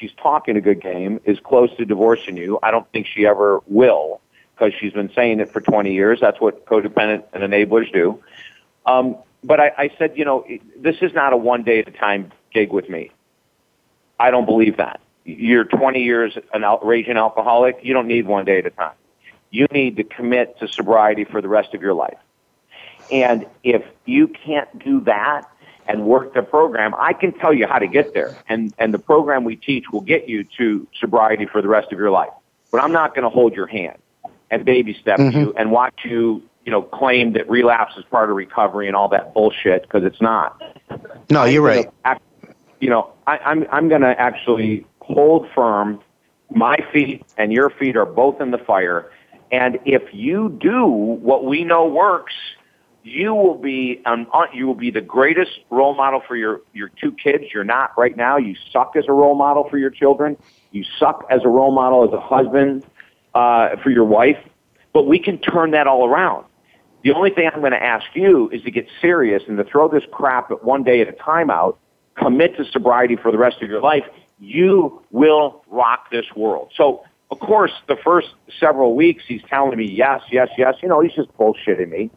[0.00, 2.58] she's talking a good game, is close to divorcing you.
[2.60, 4.20] I don't think she ever will
[4.56, 6.18] because she's been saying it for 20 years.
[6.20, 8.20] That's what codependent and enablers do.
[8.86, 10.44] Um, but I, I said, you know,
[10.76, 13.12] this is not a one day at a time gig with me.
[14.18, 15.00] I don't believe that.
[15.24, 17.78] You're 20 years an raging alcoholic.
[17.82, 18.94] You don't need one day at a time.
[19.50, 22.18] You need to commit to sobriety for the rest of your life.
[23.10, 25.42] And if you can't do that
[25.86, 28.36] and work the program, I can tell you how to get there.
[28.48, 31.98] And, and the program we teach will get you to sobriety for the rest of
[31.98, 32.32] your life.
[32.70, 33.98] But I'm not going to hold your hand
[34.50, 35.38] and baby step mm-hmm.
[35.38, 39.08] you and watch you, you know, claim that relapse is part of recovery and all
[39.08, 40.60] that bullshit because it's not.
[41.30, 41.86] No, you're right.
[42.04, 42.22] Act-
[42.84, 46.00] you know, I, I'm I'm going to actually hold firm.
[46.50, 49.10] My feet and your feet are both in the fire,
[49.50, 52.34] and if you do what we know works,
[53.02, 57.10] you will be um, you will be the greatest role model for your your two
[57.12, 57.44] kids.
[57.54, 58.36] You're not right now.
[58.36, 60.36] You suck as a role model for your children.
[60.70, 62.84] You suck as a role model as a husband
[63.32, 64.36] uh, for your wife.
[64.92, 66.44] But we can turn that all around.
[67.02, 69.88] The only thing I'm going to ask you is to get serious and to throw
[69.88, 71.78] this crap at one day at a time out
[72.16, 74.04] commit to sobriety for the rest of your life,
[74.38, 76.70] you will rock this world.
[76.76, 78.28] So, of course, the first
[78.60, 80.74] several weeks, he's telling me yes, yes, yes.
[80.82, 82.10] You know, he's just bullshitting me.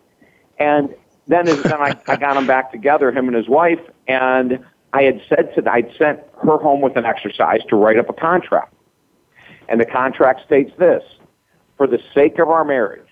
[0.59, 0.93] And
[1.27, 5.21] then, then I, I got him back together, him and his wife, and I had
[5.27, 8.73] said to, I'd sent her home with an exercise to write up a contract.
[9.69, 11.03] And the contract states this,
[11.75, 13.09] for the sake of our marriage,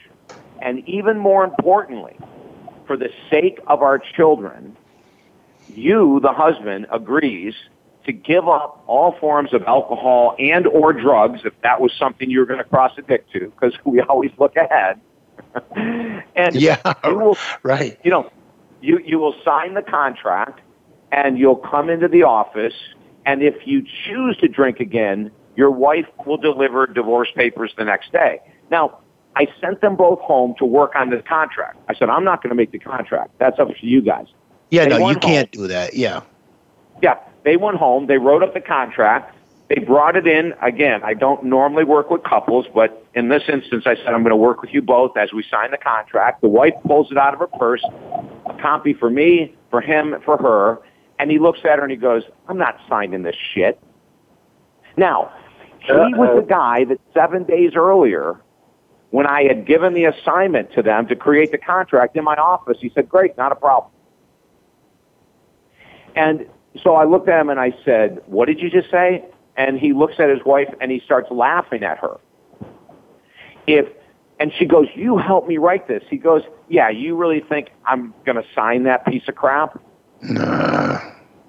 [0.61, 2.17] and even more importantly,
[2.87, 4.77] for the sake of our children,
[5.77, 7.53] you, the husband, agrees
[8.05, 12.39] to give up all forms of alcohol and or drugs if that was something you
[12.39, 14.99] were going to cross addict to, because we always look ahead.
[16.35, 17.99] and yeah, you will, right.
[18.03, 18.31] You know,
[18.81, 20.61] you you will sign the contract,
[21.11, 22.73] and you'll come into the office,
[23.25, 28.11] and if you choose to drink again, your wife will deliver divorce papers the next
[28.11, 28.39] day.
[28.69, 28.99] Now,
[29.35, 31.77] I sent them both home to work on the contract.
[31.89, 33.31] I said, I'm not going to make the contract.
[33.39, 34.27] That's up to you guys.
[34.75, 35.93] Yeah, they no, you can't do that.
[35.93, 36.21] Yeah.
[37.01, 38.07] Yeah, they went home.
[38.07, 39.33] They wrote up the contract.
[39.69, 40.53] They brought it in.
[40.61, 44.31] Again, I don't normally work with couples, but in this instance, I said, I'm going
[44.31, 46.41] to work with you both as we sign the contract.
[46.41, 47.83] The wife pulls it out of her purse,
[48.45, 50.79] a copy for me, for him, for her,
[51.19, 53.79] and he looks at her and he goes, I'm not signing this shit.
[54.97, 55.31] Now,
[55.79, 58.35] he was the guy that seven days earlier,
[59.11, 62.77] when I had given the assignment to them to create the contract in my office,
[62.81, 63.91] he said, Great, not a problem.
[66.15, 66.45] And
[66.81, 69.25] so I looked at him and I said, What did you just say?
[69.57, 72.17] And he looks at his wife and he starts laughing at her.
[73.67, 73.87] If
[74.39, 76.03] and she goes, You helped me write this.
[76.09, 79.81] He goes, Yeah, you really think I'm gonna sign that piece of crap?
[80.21, 80.99] Nah.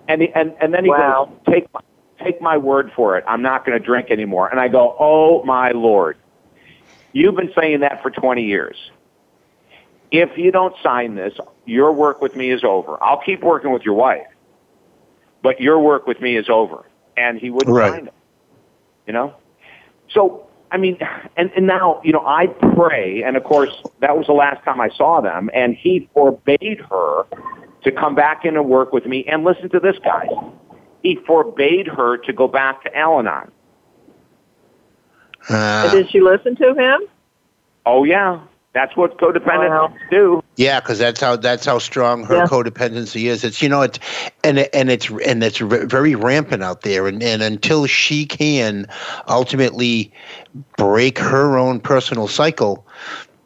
[0.09, 1.27] And he, and and then he wow.
[1.27, 1.81] goes, Take my
[2.23, 3.25] take my word for it.
[3.27, 4.49] I'm not gonna drink anymore.
[4.49, 6.17] And I go, Oh my lord.
[7.13, 8.77] You've been saying that for twenty years.
[10.13, 13.03] If you don't sign this, your work with me is over.
[13.03, 14.27] I'll keep working with your wife
[15.47, 16.85] but your work with me is over.
[17.17, 17.93] And he wouldn't right.
[17.93, 18.15] sign it.
[19.07, 19.33] You know?
[20.13, 20.99] So, I mean,
[21.37, 23.71] and, and now, you know, I pray, and of course,
[24.01, 27.27] that was the last time I saw them, and he forbade her
[27.85, 29.25] to come back in and work with me.
[29.29, 30.27] And listen to this, guys.
[31.05, 33.53] He forbade her to go back to Al Anon.
[35.49, 37.03] Uh, Did she listen to him?
[37.87, 38.41] Oh, yeah.
[38.75, 39.95] That's what codependents Wow.
[40.11, 40.43] do.
[40.57, 42.47] Yeah, because that's how that's how strong her Yeah.
[42.47, 43.45] codependency is.
[43.45, 43.99] It's you know it's
[44.43, 47.07] and and it's and it's ve- very rampant out there.
[47.07, 48.87] And and until she can
[49.29, 50.13] ultimately
[50.79, 52.87] break her own personal cycle,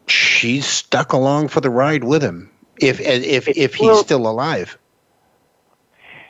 [0.07, 2.49] she's stuck along for the ride with him.
[2.81, 4.79] If if if he's Well- still alive.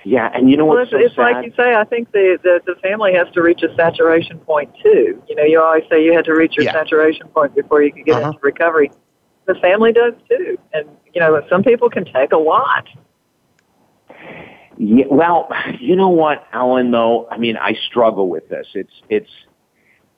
[0.03, 1.23] Yeah, and you know Well, what's it's, so it's sad?
[1.37, 1.75] like you say.
[1.75, 5.23] I think the, the the family has to reach a saturation point too.
[5.29, 6.73] You know, you always say you had to reach your Yeah.
[6.73, 8.29] saturation point before you could get Uh-huh.
[8.29, 8.91] into recovery.
[9.53, 12.87] The family does too, and you know, some people can take a lot.
[14.79, 15.49] Yeah, well,
[15.81, 16.93] you know what, Ellen?
[16.93, 18.69] Though I mean, I struggle with this.
[18.75, 19.31] It's it's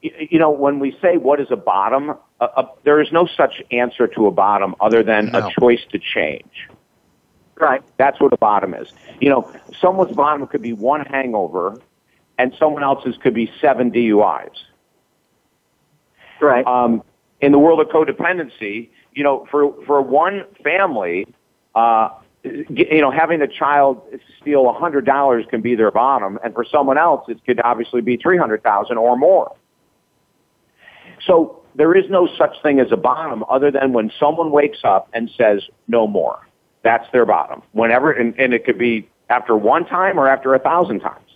[0.03, 3.63] you know when we say what is a bottom, uh, uh, there is no such
[3.71, 5.47] answer to a bottom other than No.
[5.47, 6.69] a choice to change.
[7.59, 7.81] Right.
[7.97, 8.93] That's what a bottom is.
[9.21, 11.81] You know, someone's bottom could be one hangover,
[12.37, 14.51] and someone else's could be seven DUIs.
[16.41, 16.67] Right.
[16.67, 17.03] um,
[17.41, 21.27] in the world of codependency, you know, for for one family,
[21.75, 22.11] uh,
[22.45, 24.03] you know, having a child
[24.41, 28.01] steal a hundred dollars can be their bottom, and for someone else, it could obviously
[28.01, 29.55] be three hundred thousand or more.
[31.27, 35.09] So there is no such thing as a bottom, other than when someone wakes up
[35.13, 36.47] and says no more.
[36.83, 37.63] That's their bottom.
[37.73, 41.32] Whenever, and, and it could be after one time or after a thousand times.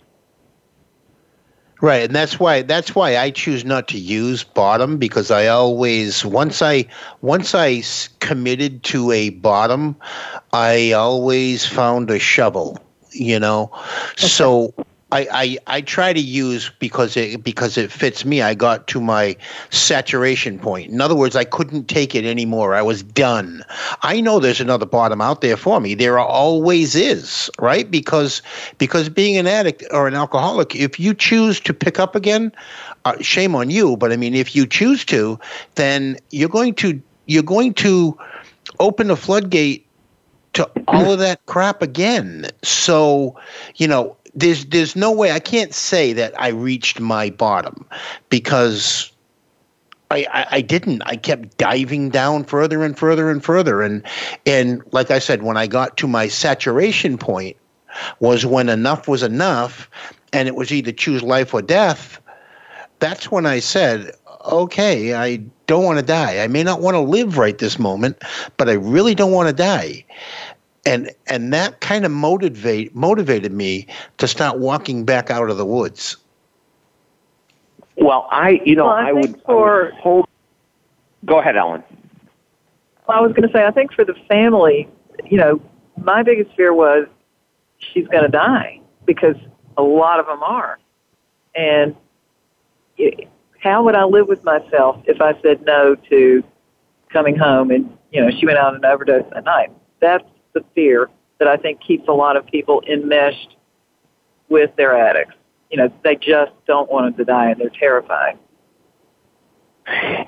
[1.79, 6.25] Right, and that's why that's why I choose not to use bottom because I always
[6.25, 6.85] once I
[7.21, 7.83] once I
[8.19, 9.95] committed to a bottom,
[10.53, 12.79] I always found a shovel,
[13.11, 13.71] you know.
[14.15, 14.73] So
[15.11, 18.41] I, I I try to use because it because it fits me.
[18.41, 19.37] I got to my
[19.69, 20.91] saturation point.
[20.91, 22.75] In other words, I couldn't take it anymore.
[22.75, 23.63] I was done.
[24.01, 25.95] I know there's another bottom out there for me.
[25.95, 27.89] There always is, right?
[27.89, 28.41] Because
[28.79, 32.51] because being an addict or an alcoholic, if you choose to pick up again,
[33.05, 33.95] uh, shame on you.
[33.95, 35.39] But I mean, if you choose to,
[35.75, 38.17] then you're going to you're going to
[38.79, 39.87] open a floodgate
[40.57, 42.49] to all of that crap again.
[42.63, 43.39] So,
[43.75, 47.85] you know, there's there's no way I can't say that I reached my bottom
[48.29, 49.11] because
[50.11, 51.01] I, I, I didn't.
[51.05, 53.81] I kept diving down further and further and further.
[53.81, 54.03] And
[54.45, 57.57] and like I said, when I got to my saturation point
[58.19, 59.89] was when enough was enough
[60.31, 62.21] and it was either choose life or death.
[62.99, 64.11] That's when I said,
[64.45, 66.43] okay, I don't want to die.
[66.43, 68.21] I may not want to live right this moment,
[68.57, 70.05] but I really don't want to die
[70.87, 75.65] and and that kind of motivate motivated me to start walking back out of the
[75.65, 76.17] woods.
[77.97, 80.29] Well, I, you know, Well, I I, would, for- I would hope.
[81.25, 81.83] Go ahead, Ellen.
[83.07, 84.87] Well, I was going to say, I think for the family,
[85.25, 85.59] you know,
[86.01, 87.07] my biggest fear was
[87.79, 89.35] she's going to die because
[89.77, 90.77] a lot of them are.
[91.55, 91.95] And
[92.97, 93.27] it,
[93.59, 96.43] how would I live with myself if I said no to
[97.09, 99.71] coming home and, you know, she went out and overdosed that night?
[99.99, 100.23] That's
[100.57, 103.55] the fear that I think keeps a lot of people enmeshed
[104.49, 105.35] with their addicts.
[105.69, 108.37] You know, they just don't want them to die and they're terrified.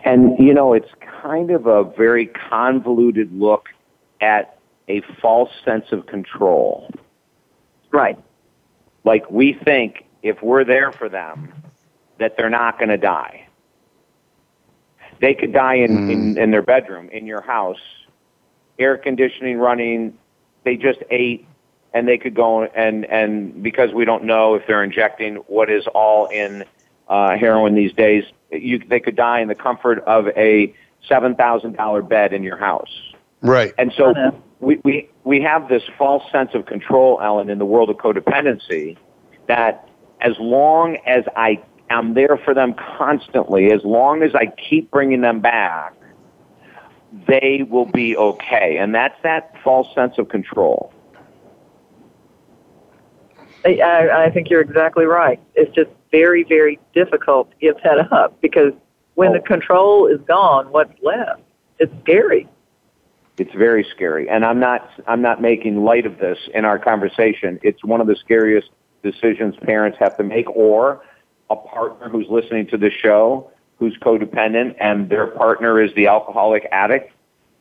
[0.06, 0.90] And, you know, it's
[1.22, 3.70] kind of a very convoluted look
[4.22, 4.58] at
[4.88, 6.90] a false sense of control.
[7.92, 8.18] Right.
[9.04, 11.54] Like, we think if we're there for them,
[12.20, 13.48] that they're not going to die.
[15.22, 16.38] They could die in, in, mm.
[16.38, 17.80] in their bedroom, in your house,
[18.78, 20.18] air conditioning running,
[20.64, 21.48] they just ate,
[21.94, 25.88] and they could go and, and because we don't know if they're injecting what is
[25.88, 26.64] all in
[27.08, 30.74] uh, heroin these days, you, they could die in the comfort of a
[31.10, 32.92] $7,000 bed in your house.
[33.42, 33.74] Right.
[33.78, 34.14] And so
[34.60, 38.98] we, we, we have this false sense of control, Ellen, in the world of codependency
[39.48, 39.90] that
[40.22, 45.22] as long as I am there for them constantly, as long as I keep bringing
[45.22, 45.94] them back,
[47.28, 48.78] they will be okay.
[48.78, 50.94] And that's that false sense of control.
[53.66, 55.40] I, I think you're exactly right.
[55.56, 58.74] It's just very, very difficult to give that up because
[59.16, 59.44] when the Oh.
[59.44, 61.42] control is gone, what's left?
[61.78, 62.48] It's scary.
[63.38, 64.30] It's very scary.
[64.30, 67.60] And I'm not, I'm not making light of this in our conversation.
[67.64, 68.70] It's one of the scariest
[69.04, 71.02] decisions parents have to make or
[71.50, 73.50] a partner who's listening to the show
[73.80, 77.14] who's codependent and their partner is the alcoholic addict.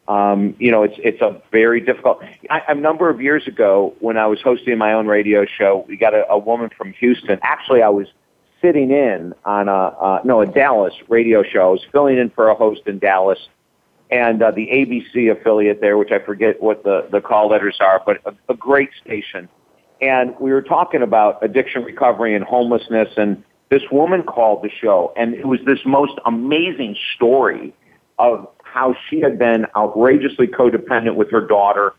[0.08, 4.16] Um, you know, it's, it's a very difficult, I, a number of years ago when
[4.16, 7.38] I was hosting my own radio show, we got a, a woman from Houston.
[7.42, 8.08] Actually, I was
[8.60, 11.60] sitting in on a uh, no a Dallas radio show.
[11.60, 13.38] I was filling in for a host in Dallas,
[14.10, 18.02] and uh, the ABC affiliate there, which I forget what the the call letters are,
[18.04, 19.48] but a, a great station.
[20.00, 25.12] And we were talking about addiction recovery and homelessness, and this woman called the show,
[25.16, 27.74] and it was this most amazing story
[28.18, 31.94] of how she had been outrageously codependent with her daughter,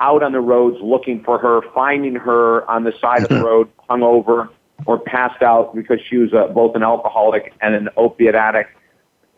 [0.00, 3.70] out on the roads looking for her, finding her on the side of the road,
[3.88, 4.48] hungover
[4.86, 8.70] or passed out because she was uh, both an alcoholic and an opiate addict,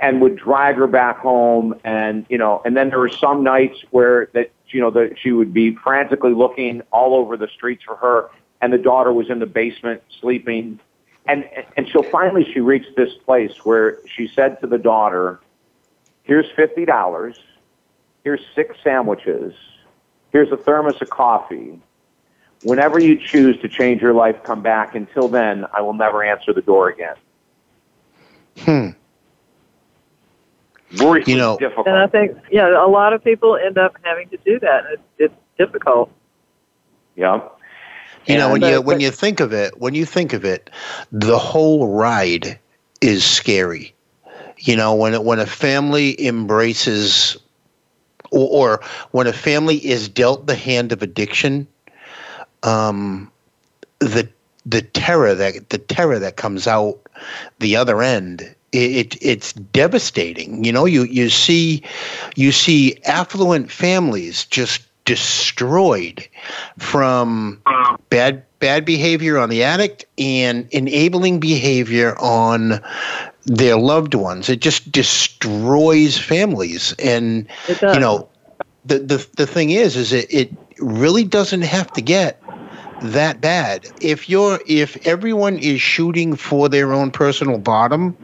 [0.01, 1.75] and would drag her back home.
[1.85, 5.33] And you know, and then there were some nights where that you know that she
[5.33, 9.39] would be frantically looking all over the streets for her, and the daughter was in
[9.39, 10.81] the basement sleeping.
[11.29, 11.45] And,
[11.77, 15.41] and so finally she reached this place where she said to the daughter,
[16.23, 17.35] here's $50,
[18.25, 19.53] here's six sandwiches,
[20.31, 21.81] here's a thermos of coffee.
[22.63, 24.95] Whenever you choose to change your life, come back.
[24.95, 27.15] Until then, I will never answer the door again.
[28.61, 28.89] Hmm.
[30.99, 31.87] Really You know- difficult.
[31.89, 34.85] And I think, yeah, a lot of people end up having to do that.
[34.93, 36.11] It's, it's difficult.
[37.15, 37.41] yeah.
[38.27, 40.71] You know, when And- you when you think of it, when you think of it,
[41.13, 42.59] the whole ride
[43.01, 43.95] is scary.
[44.59, 47.37] You know, when it, when a family embraces,
[48.31, 48.49] or,
[48.79, 51.67] or when a family is dealt the hand of addiction,
[52.63, 53.31] um,
[54.01, 54.29] the
[54.65, 56.99] the terror that the terror that comes out
[57.61, 61.83] the other end it it's devastating you know you you see
[62.35, 66.27] you see affluent families just destroyed
[66.79, 67.63] from
[68.09, 72.81] bad bad behavior on the addict and enabling behavior on
[73.45, 74.49] their loved ones.
[74.49, 76.95] It just destroys families.
[76.99, 78.29] And you know
[78.85, 82.43] the the the thing is is it it really doesn't have to get
[83.03, 83.87] that bad.
[84.01, 88.17] If you're if everyone is shooting for their own personal bottom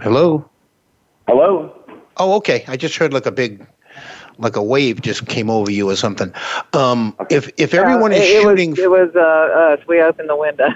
[0.00, 0.48] hello?
[1.26, 1.72] Hello?
[2.16, 2.64] oh okay.
[2.68, 3.66] I just heard like a big
[4.38, 6.32] like a wave just came over you or something
[6.72, 9.86] um if if everyone Uh, is it, shooting It was, it was uh, us.
[9.86, 10.68] We opened the window.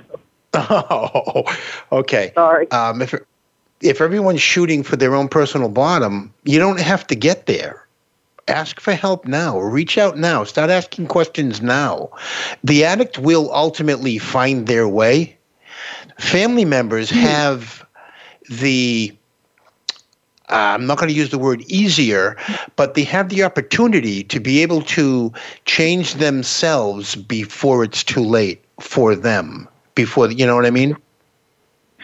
[0.55, 1.45] oh
[1.93, 2.71] okay Sorry.
[2.71, 3.15] um, if
[3.81, 7.87] if everyone's shooting for their own personal bottom, you don't have to get there.
[8.49, 9.59] Ask for help now.
[9.61, 10.43] Reach out now.
[10.43, 12.09] Start asking questions now.
[12.65, 15.37] The addict will ultimately find their way.
[16.19, 17.87] Family members have
[18.49, 19.15] the
[20.51, 22.37] uh, I'm not going to use the word easier,
[22.77, 25.33] but they have the opportunity to be able to
[25.65, 29.69] change themselves before it's too late for them.
[29.95, 30.97] Before you know what I mean?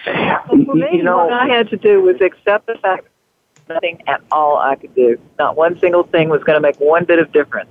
[0.06, 3.06] Well, for me, you know- what I had to do was accept the fact
[3.66, 5.18] that nothing at all I could do.
[5.38, 7.70] Not one single thing was going to make one bit of difference.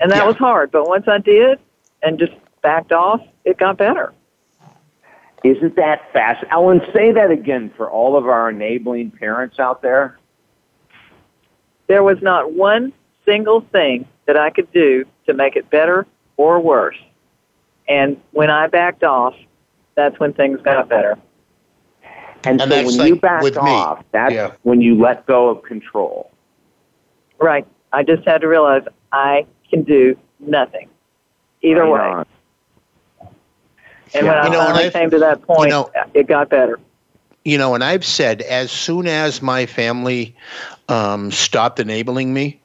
[0.00, 0.26] And that Yeah.
[0.26, 0.70] was hard.
[0.70, 1.58] But once I did
[2.02, 2.32] and just
[2.62, 4.12] backed off, it got better.
[5.42, 6.44] Isn't that fast?
[6.50, 10.18] Ellen, say that again for all of our enabling parents out there.
[11.86, 12.92] There was not one
[13.24, 16.96] single thing that I could do to make it better or worse.
[17.88, 19.34] And when I backed off,
[19.96, 21.18] that's when things got better.
[22.44, 23.60] And, And so when like you backed with me.
[23.62, 24.52] off, that's Yeah.
[24.62, 26.30] when you let go of control.
[27.38, 27.66] Right.
[27.92, 28.82] I just had to realize
[29.12, 30.88] I can do nothing.
[31.62, 31.98] Either Right way.
[32.00, 32.26] on.
[34.14, 34.42] And when Yeah.
[34.42, 36.78] I You know, and finally came to that point, you know- it got better.
[37.44, 40.34] you know, and I've said as soon as my family
[40.88, 42.60] um, stopped enabling me,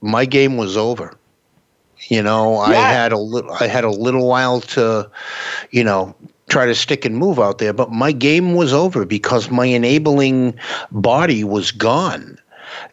[0.00, 1.14] my game was over.
[2.08, 5.08] You know, I had a little, I had a little while to,
[5.70, 6.14] you know,
[6.48, 10.54] try to stick and move out there, but my game was over because my enabling
[10.90, 12.38] body was gone,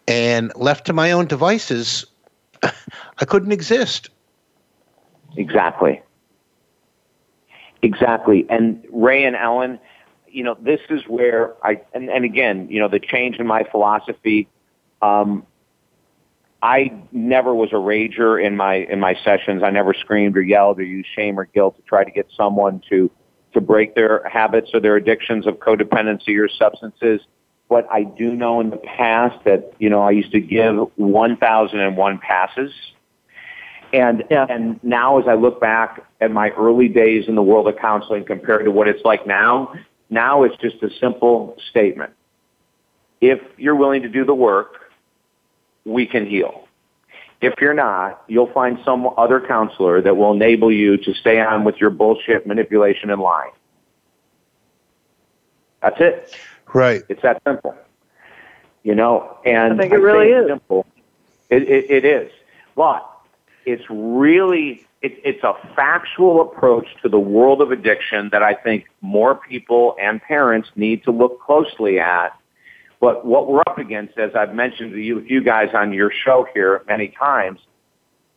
[0.08, 2.06] and left to my own devices,
[2.64, 4.10] I couldn't exist.
[5.38, 6.02] Exactly.
[7.82, 8.46] Exactly.
[8.50, 9.80] And Ray and Ellen,
[10.28, 13.64] you know, this is where I, and, and again, you know, the change in my
[13.72, 14.48] philosophy,
[15.02, 15.46] um,
[16.62, 19.64] I never was a rager in my, in my sessions.
[19.64, 22.82] I never screamed or yelled or used shame or guilt to try to get someone
[22.90, 23.10] to,
[23.54, 27.22] to break their habits or their addictions of codependency or substances.
[27.70, 32.18] But I do know in the past that, you know, I used to give 1,001
[32.18, 32.72] passes
[33.94, 34.46] and Yeah.
[34.50, 38.24] and now as I look back at my early days in the world of counseling
[38.26, 39.74] compared to what it's like now,
[40.10, 42.12] now it's just a simple statement.
[43.22, 44.92] If you're willing to do the work,
[45.86, 46.68] we can heal.
[47.42, 51.64] If you're not, you'll find some other counselor that will enable you to stay on
[51.64, 53.52] with your bullshit, manipulation, and lying.
[55.82, 56.36] That's it.
[56.74, 57.02] Right.
[57.08, 57.76] It's that simple.
[58.84, 60.48] You know, and I think it say really is.
[60.48, 60.86] simple.
[61.50, 62.32] It, it, it is.
[62.76, 63.10] But
[63.66, 68.86] it's really it, it's a factual approach to the world of addiction that I think
[69.02, 72.38] more people and parents need to look closely at.
[73.00, 76.48] But what we're up against, as I've mentioned to you, you guys on your show
[76.54, 77.62] here many times,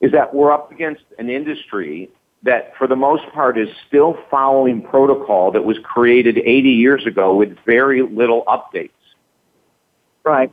[0.01, 2.11] is that we're up against an industry
[2.45, 7.35] that for the most part is still following protocol that was created 80 years ago
[7.35, 8.91] with very little updates.
[10.25, 10.53] Right.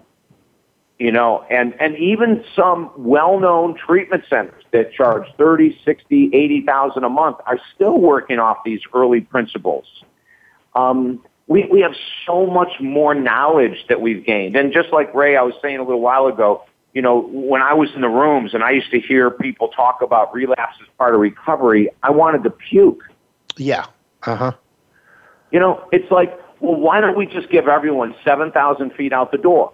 [0.97, 7.09] You know, and, and even some well-known treatment centers that charge 30, 60, 80,000 a
[7.09, 9.85] month are still working off these early principles.
[10.75, 11.93] Um, we, we have
[12.25, 14.55] so much more knowledge that we've gained.
[14.55, 16.63] And just like Ray, I was saying a little while ago,
[16.93, 20.01] you know, when I was in the rooms and I used to hear people talk
[20.01, 23.03] about relapse as part of recovery, I wanted to puke.
[23.57, 23.85] Yeah.
[24.23, 24.51] Uh huh.
[25.51, 29.37] You know, it's like, well, why don't we just give everyone 7,000 feet out the
[29.37, 29.73] door?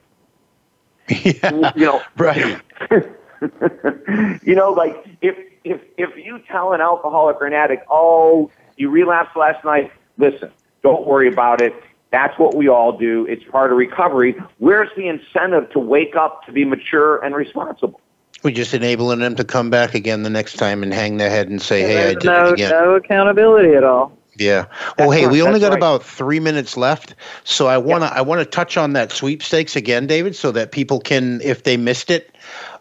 [1.09, 1.71] Yeah.
[1.75, 2.59] You know, right.
[4.43, 8.89] you know, like if if if you tell an alcoholic or an addict, oh, you
[8.89, 10.51] relapsed last night, listen,
[10.83, 11.73] don't worry about it.
[12.11, 13.25] That's what we all do.
[13.25, 14.35] It's part of recovery.
[14.59, 17.99] Where's the incentive to wake up to be mature and responsible?
[18.43, 21.49] We're just enabling them to come back again the next time and hang their head
[21.49, 24.15] and say, "Hey, I There's did no it again." no accountability at all.
[24.37, 24.65] Yeah.
[24.97, 25.79] Well, hey, right, we only that's got right.
[25.79, 30.35] about three minutes left, so I wanna I wanna touch on that sweepstakes again, David,
[30.35, 32.35] so that people can, if they missed it,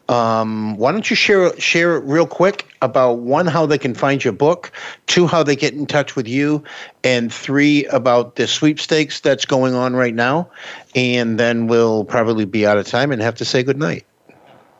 [0.09, 4.23] um, why don't you share share it real quick about one how they can find
[4.23, 4.71] your book,
[5.07, 6.63] two how they get in touch with you,
[7.03, 10.51] and three about the sweepstakes that's going on right now,
[10.95, 14.05] and then we'll probably be out of time and have to say goodnight.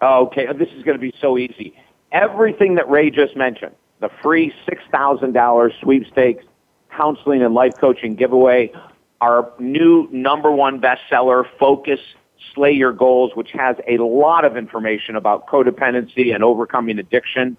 [0.03, 1.75] Okay, this is going to be so easy.
[2.13, 6.45] Everything that Ray just mentioned, the free $6,000 sweepstakes,
[6.91, 8.71] counseling and life coaching giveaway,
[9.23, 12.01] our new number one bestseller, Focus,
[12.55, 17.57] Slay Your Goals, which has a lot of information about codependency and overcoming addiction,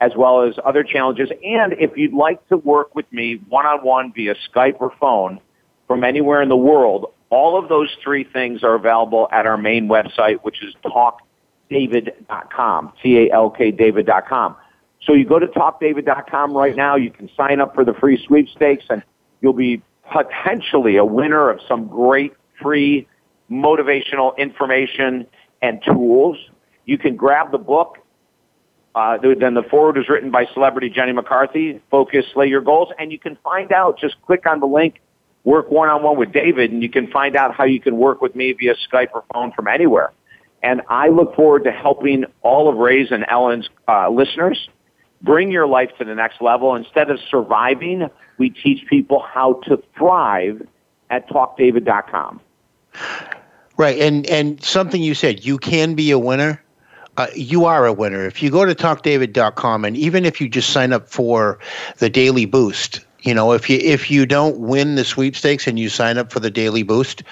[0.00, 1.30] as well as other challenges.
[1.44, 5.40] And if you'd like to work with me one-on-one via Skype or phone
[5.86, 9.88] from anywhere in the world, all of those three things are available at our main
[9.88, 14.56] website, which is talkdavid.com, T-A-L-K David.com.
[15.02, 16.96] So you go to talkdavid.com right now.
[16.96, 19.02] You can sign up for the free sweepstakes and
[19.40, 23.06] you'll be potentially a winner of some great free
[23.50, 25.26] motivational information
[25.62, 26.36] and tools.
[26.84, 27.98] You can grab the book.
[28.94, 31.80] Uh, then the forward is written by celebrity Jenny McCarthy.
[31.90, 33.98] Focus, slay your goals, and you can find out.
[33.98, 35.00] Just click on the link,
[35.44, 38.20] work one on one with David, and you can find out how you can work
[38.20, 40.12] with me via Skype or phone from anywhere.
[40.62, 44.68] And I look forward to helping all of Ray's and Ellen's uh, listeners
[45.22, 46.74] bring your life to the next level.
[46.74, 50.66] Instead of surviving, we teach people how to thrive
[51.10, 52.40] at talkdavid.com.
[53.76, 56.62] Right, and and something you said, you can be a winner.
[57.16, 58.26] Uh, you are a winner.
[58.26, 61.58] If you go to talkdavid.com and even if you just sign up for
[61.98, 65.90] the daily boost, you know, if you if you don't win the sweepstakes and you
[65.90, 67.22] sign up for the daily boost,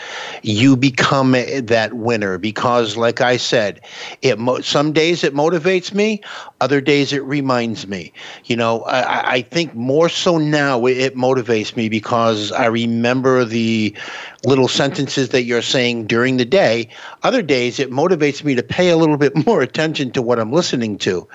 [0.43, 3.81] you become that winner because, like I said,
[4.21, 6.21] it mo- some days it motivates me,
[6.61, 8.13] other days it reminds me.
[8.45, 13.47] You know, I, I think more so now it, it motivates me because I remember
[13.47, 13.97] the
[14.45, 16.91] little sentences that you're saying during the day.
[17.23, 20.53] Other days it motivates me to pay a little bit more attention to what I'm
[20.53, 21.27] listening to.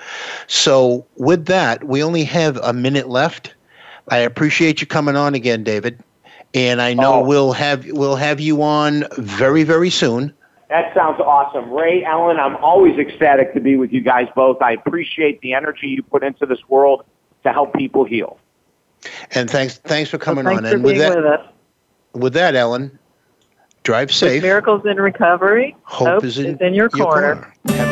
[0.46, 3.54] So with that, we only have a minute left.
[4.08, 6.02] I appreciate you coming on again, David.
[6.54, 7.24] And I know Oh.
[7.24, 10.34] we'll have we'll have you on very very soon.
[10.68, 11.70] That sounds awesome.
[11.70, 14.60] Ray, Ellen, I'm always ecstatic to be with you guys both.
[14.62, 17.04] I appreciate the energy you put into this world
[17.44, 18.38] to help people heal.
[19.32, 20.62] And thanks thanks for coming Well, on.
[20.62, 21.46] thanks And for with that with us.
[22.14, 22.98] with that, Ellen,
[23.82, 24.42] drive With safe.
[24.42, 25.74] Miracles in Recovery.
[25.84, 27.34] Hope, is in, your corner.
[27.34, 27.91] Have a good night.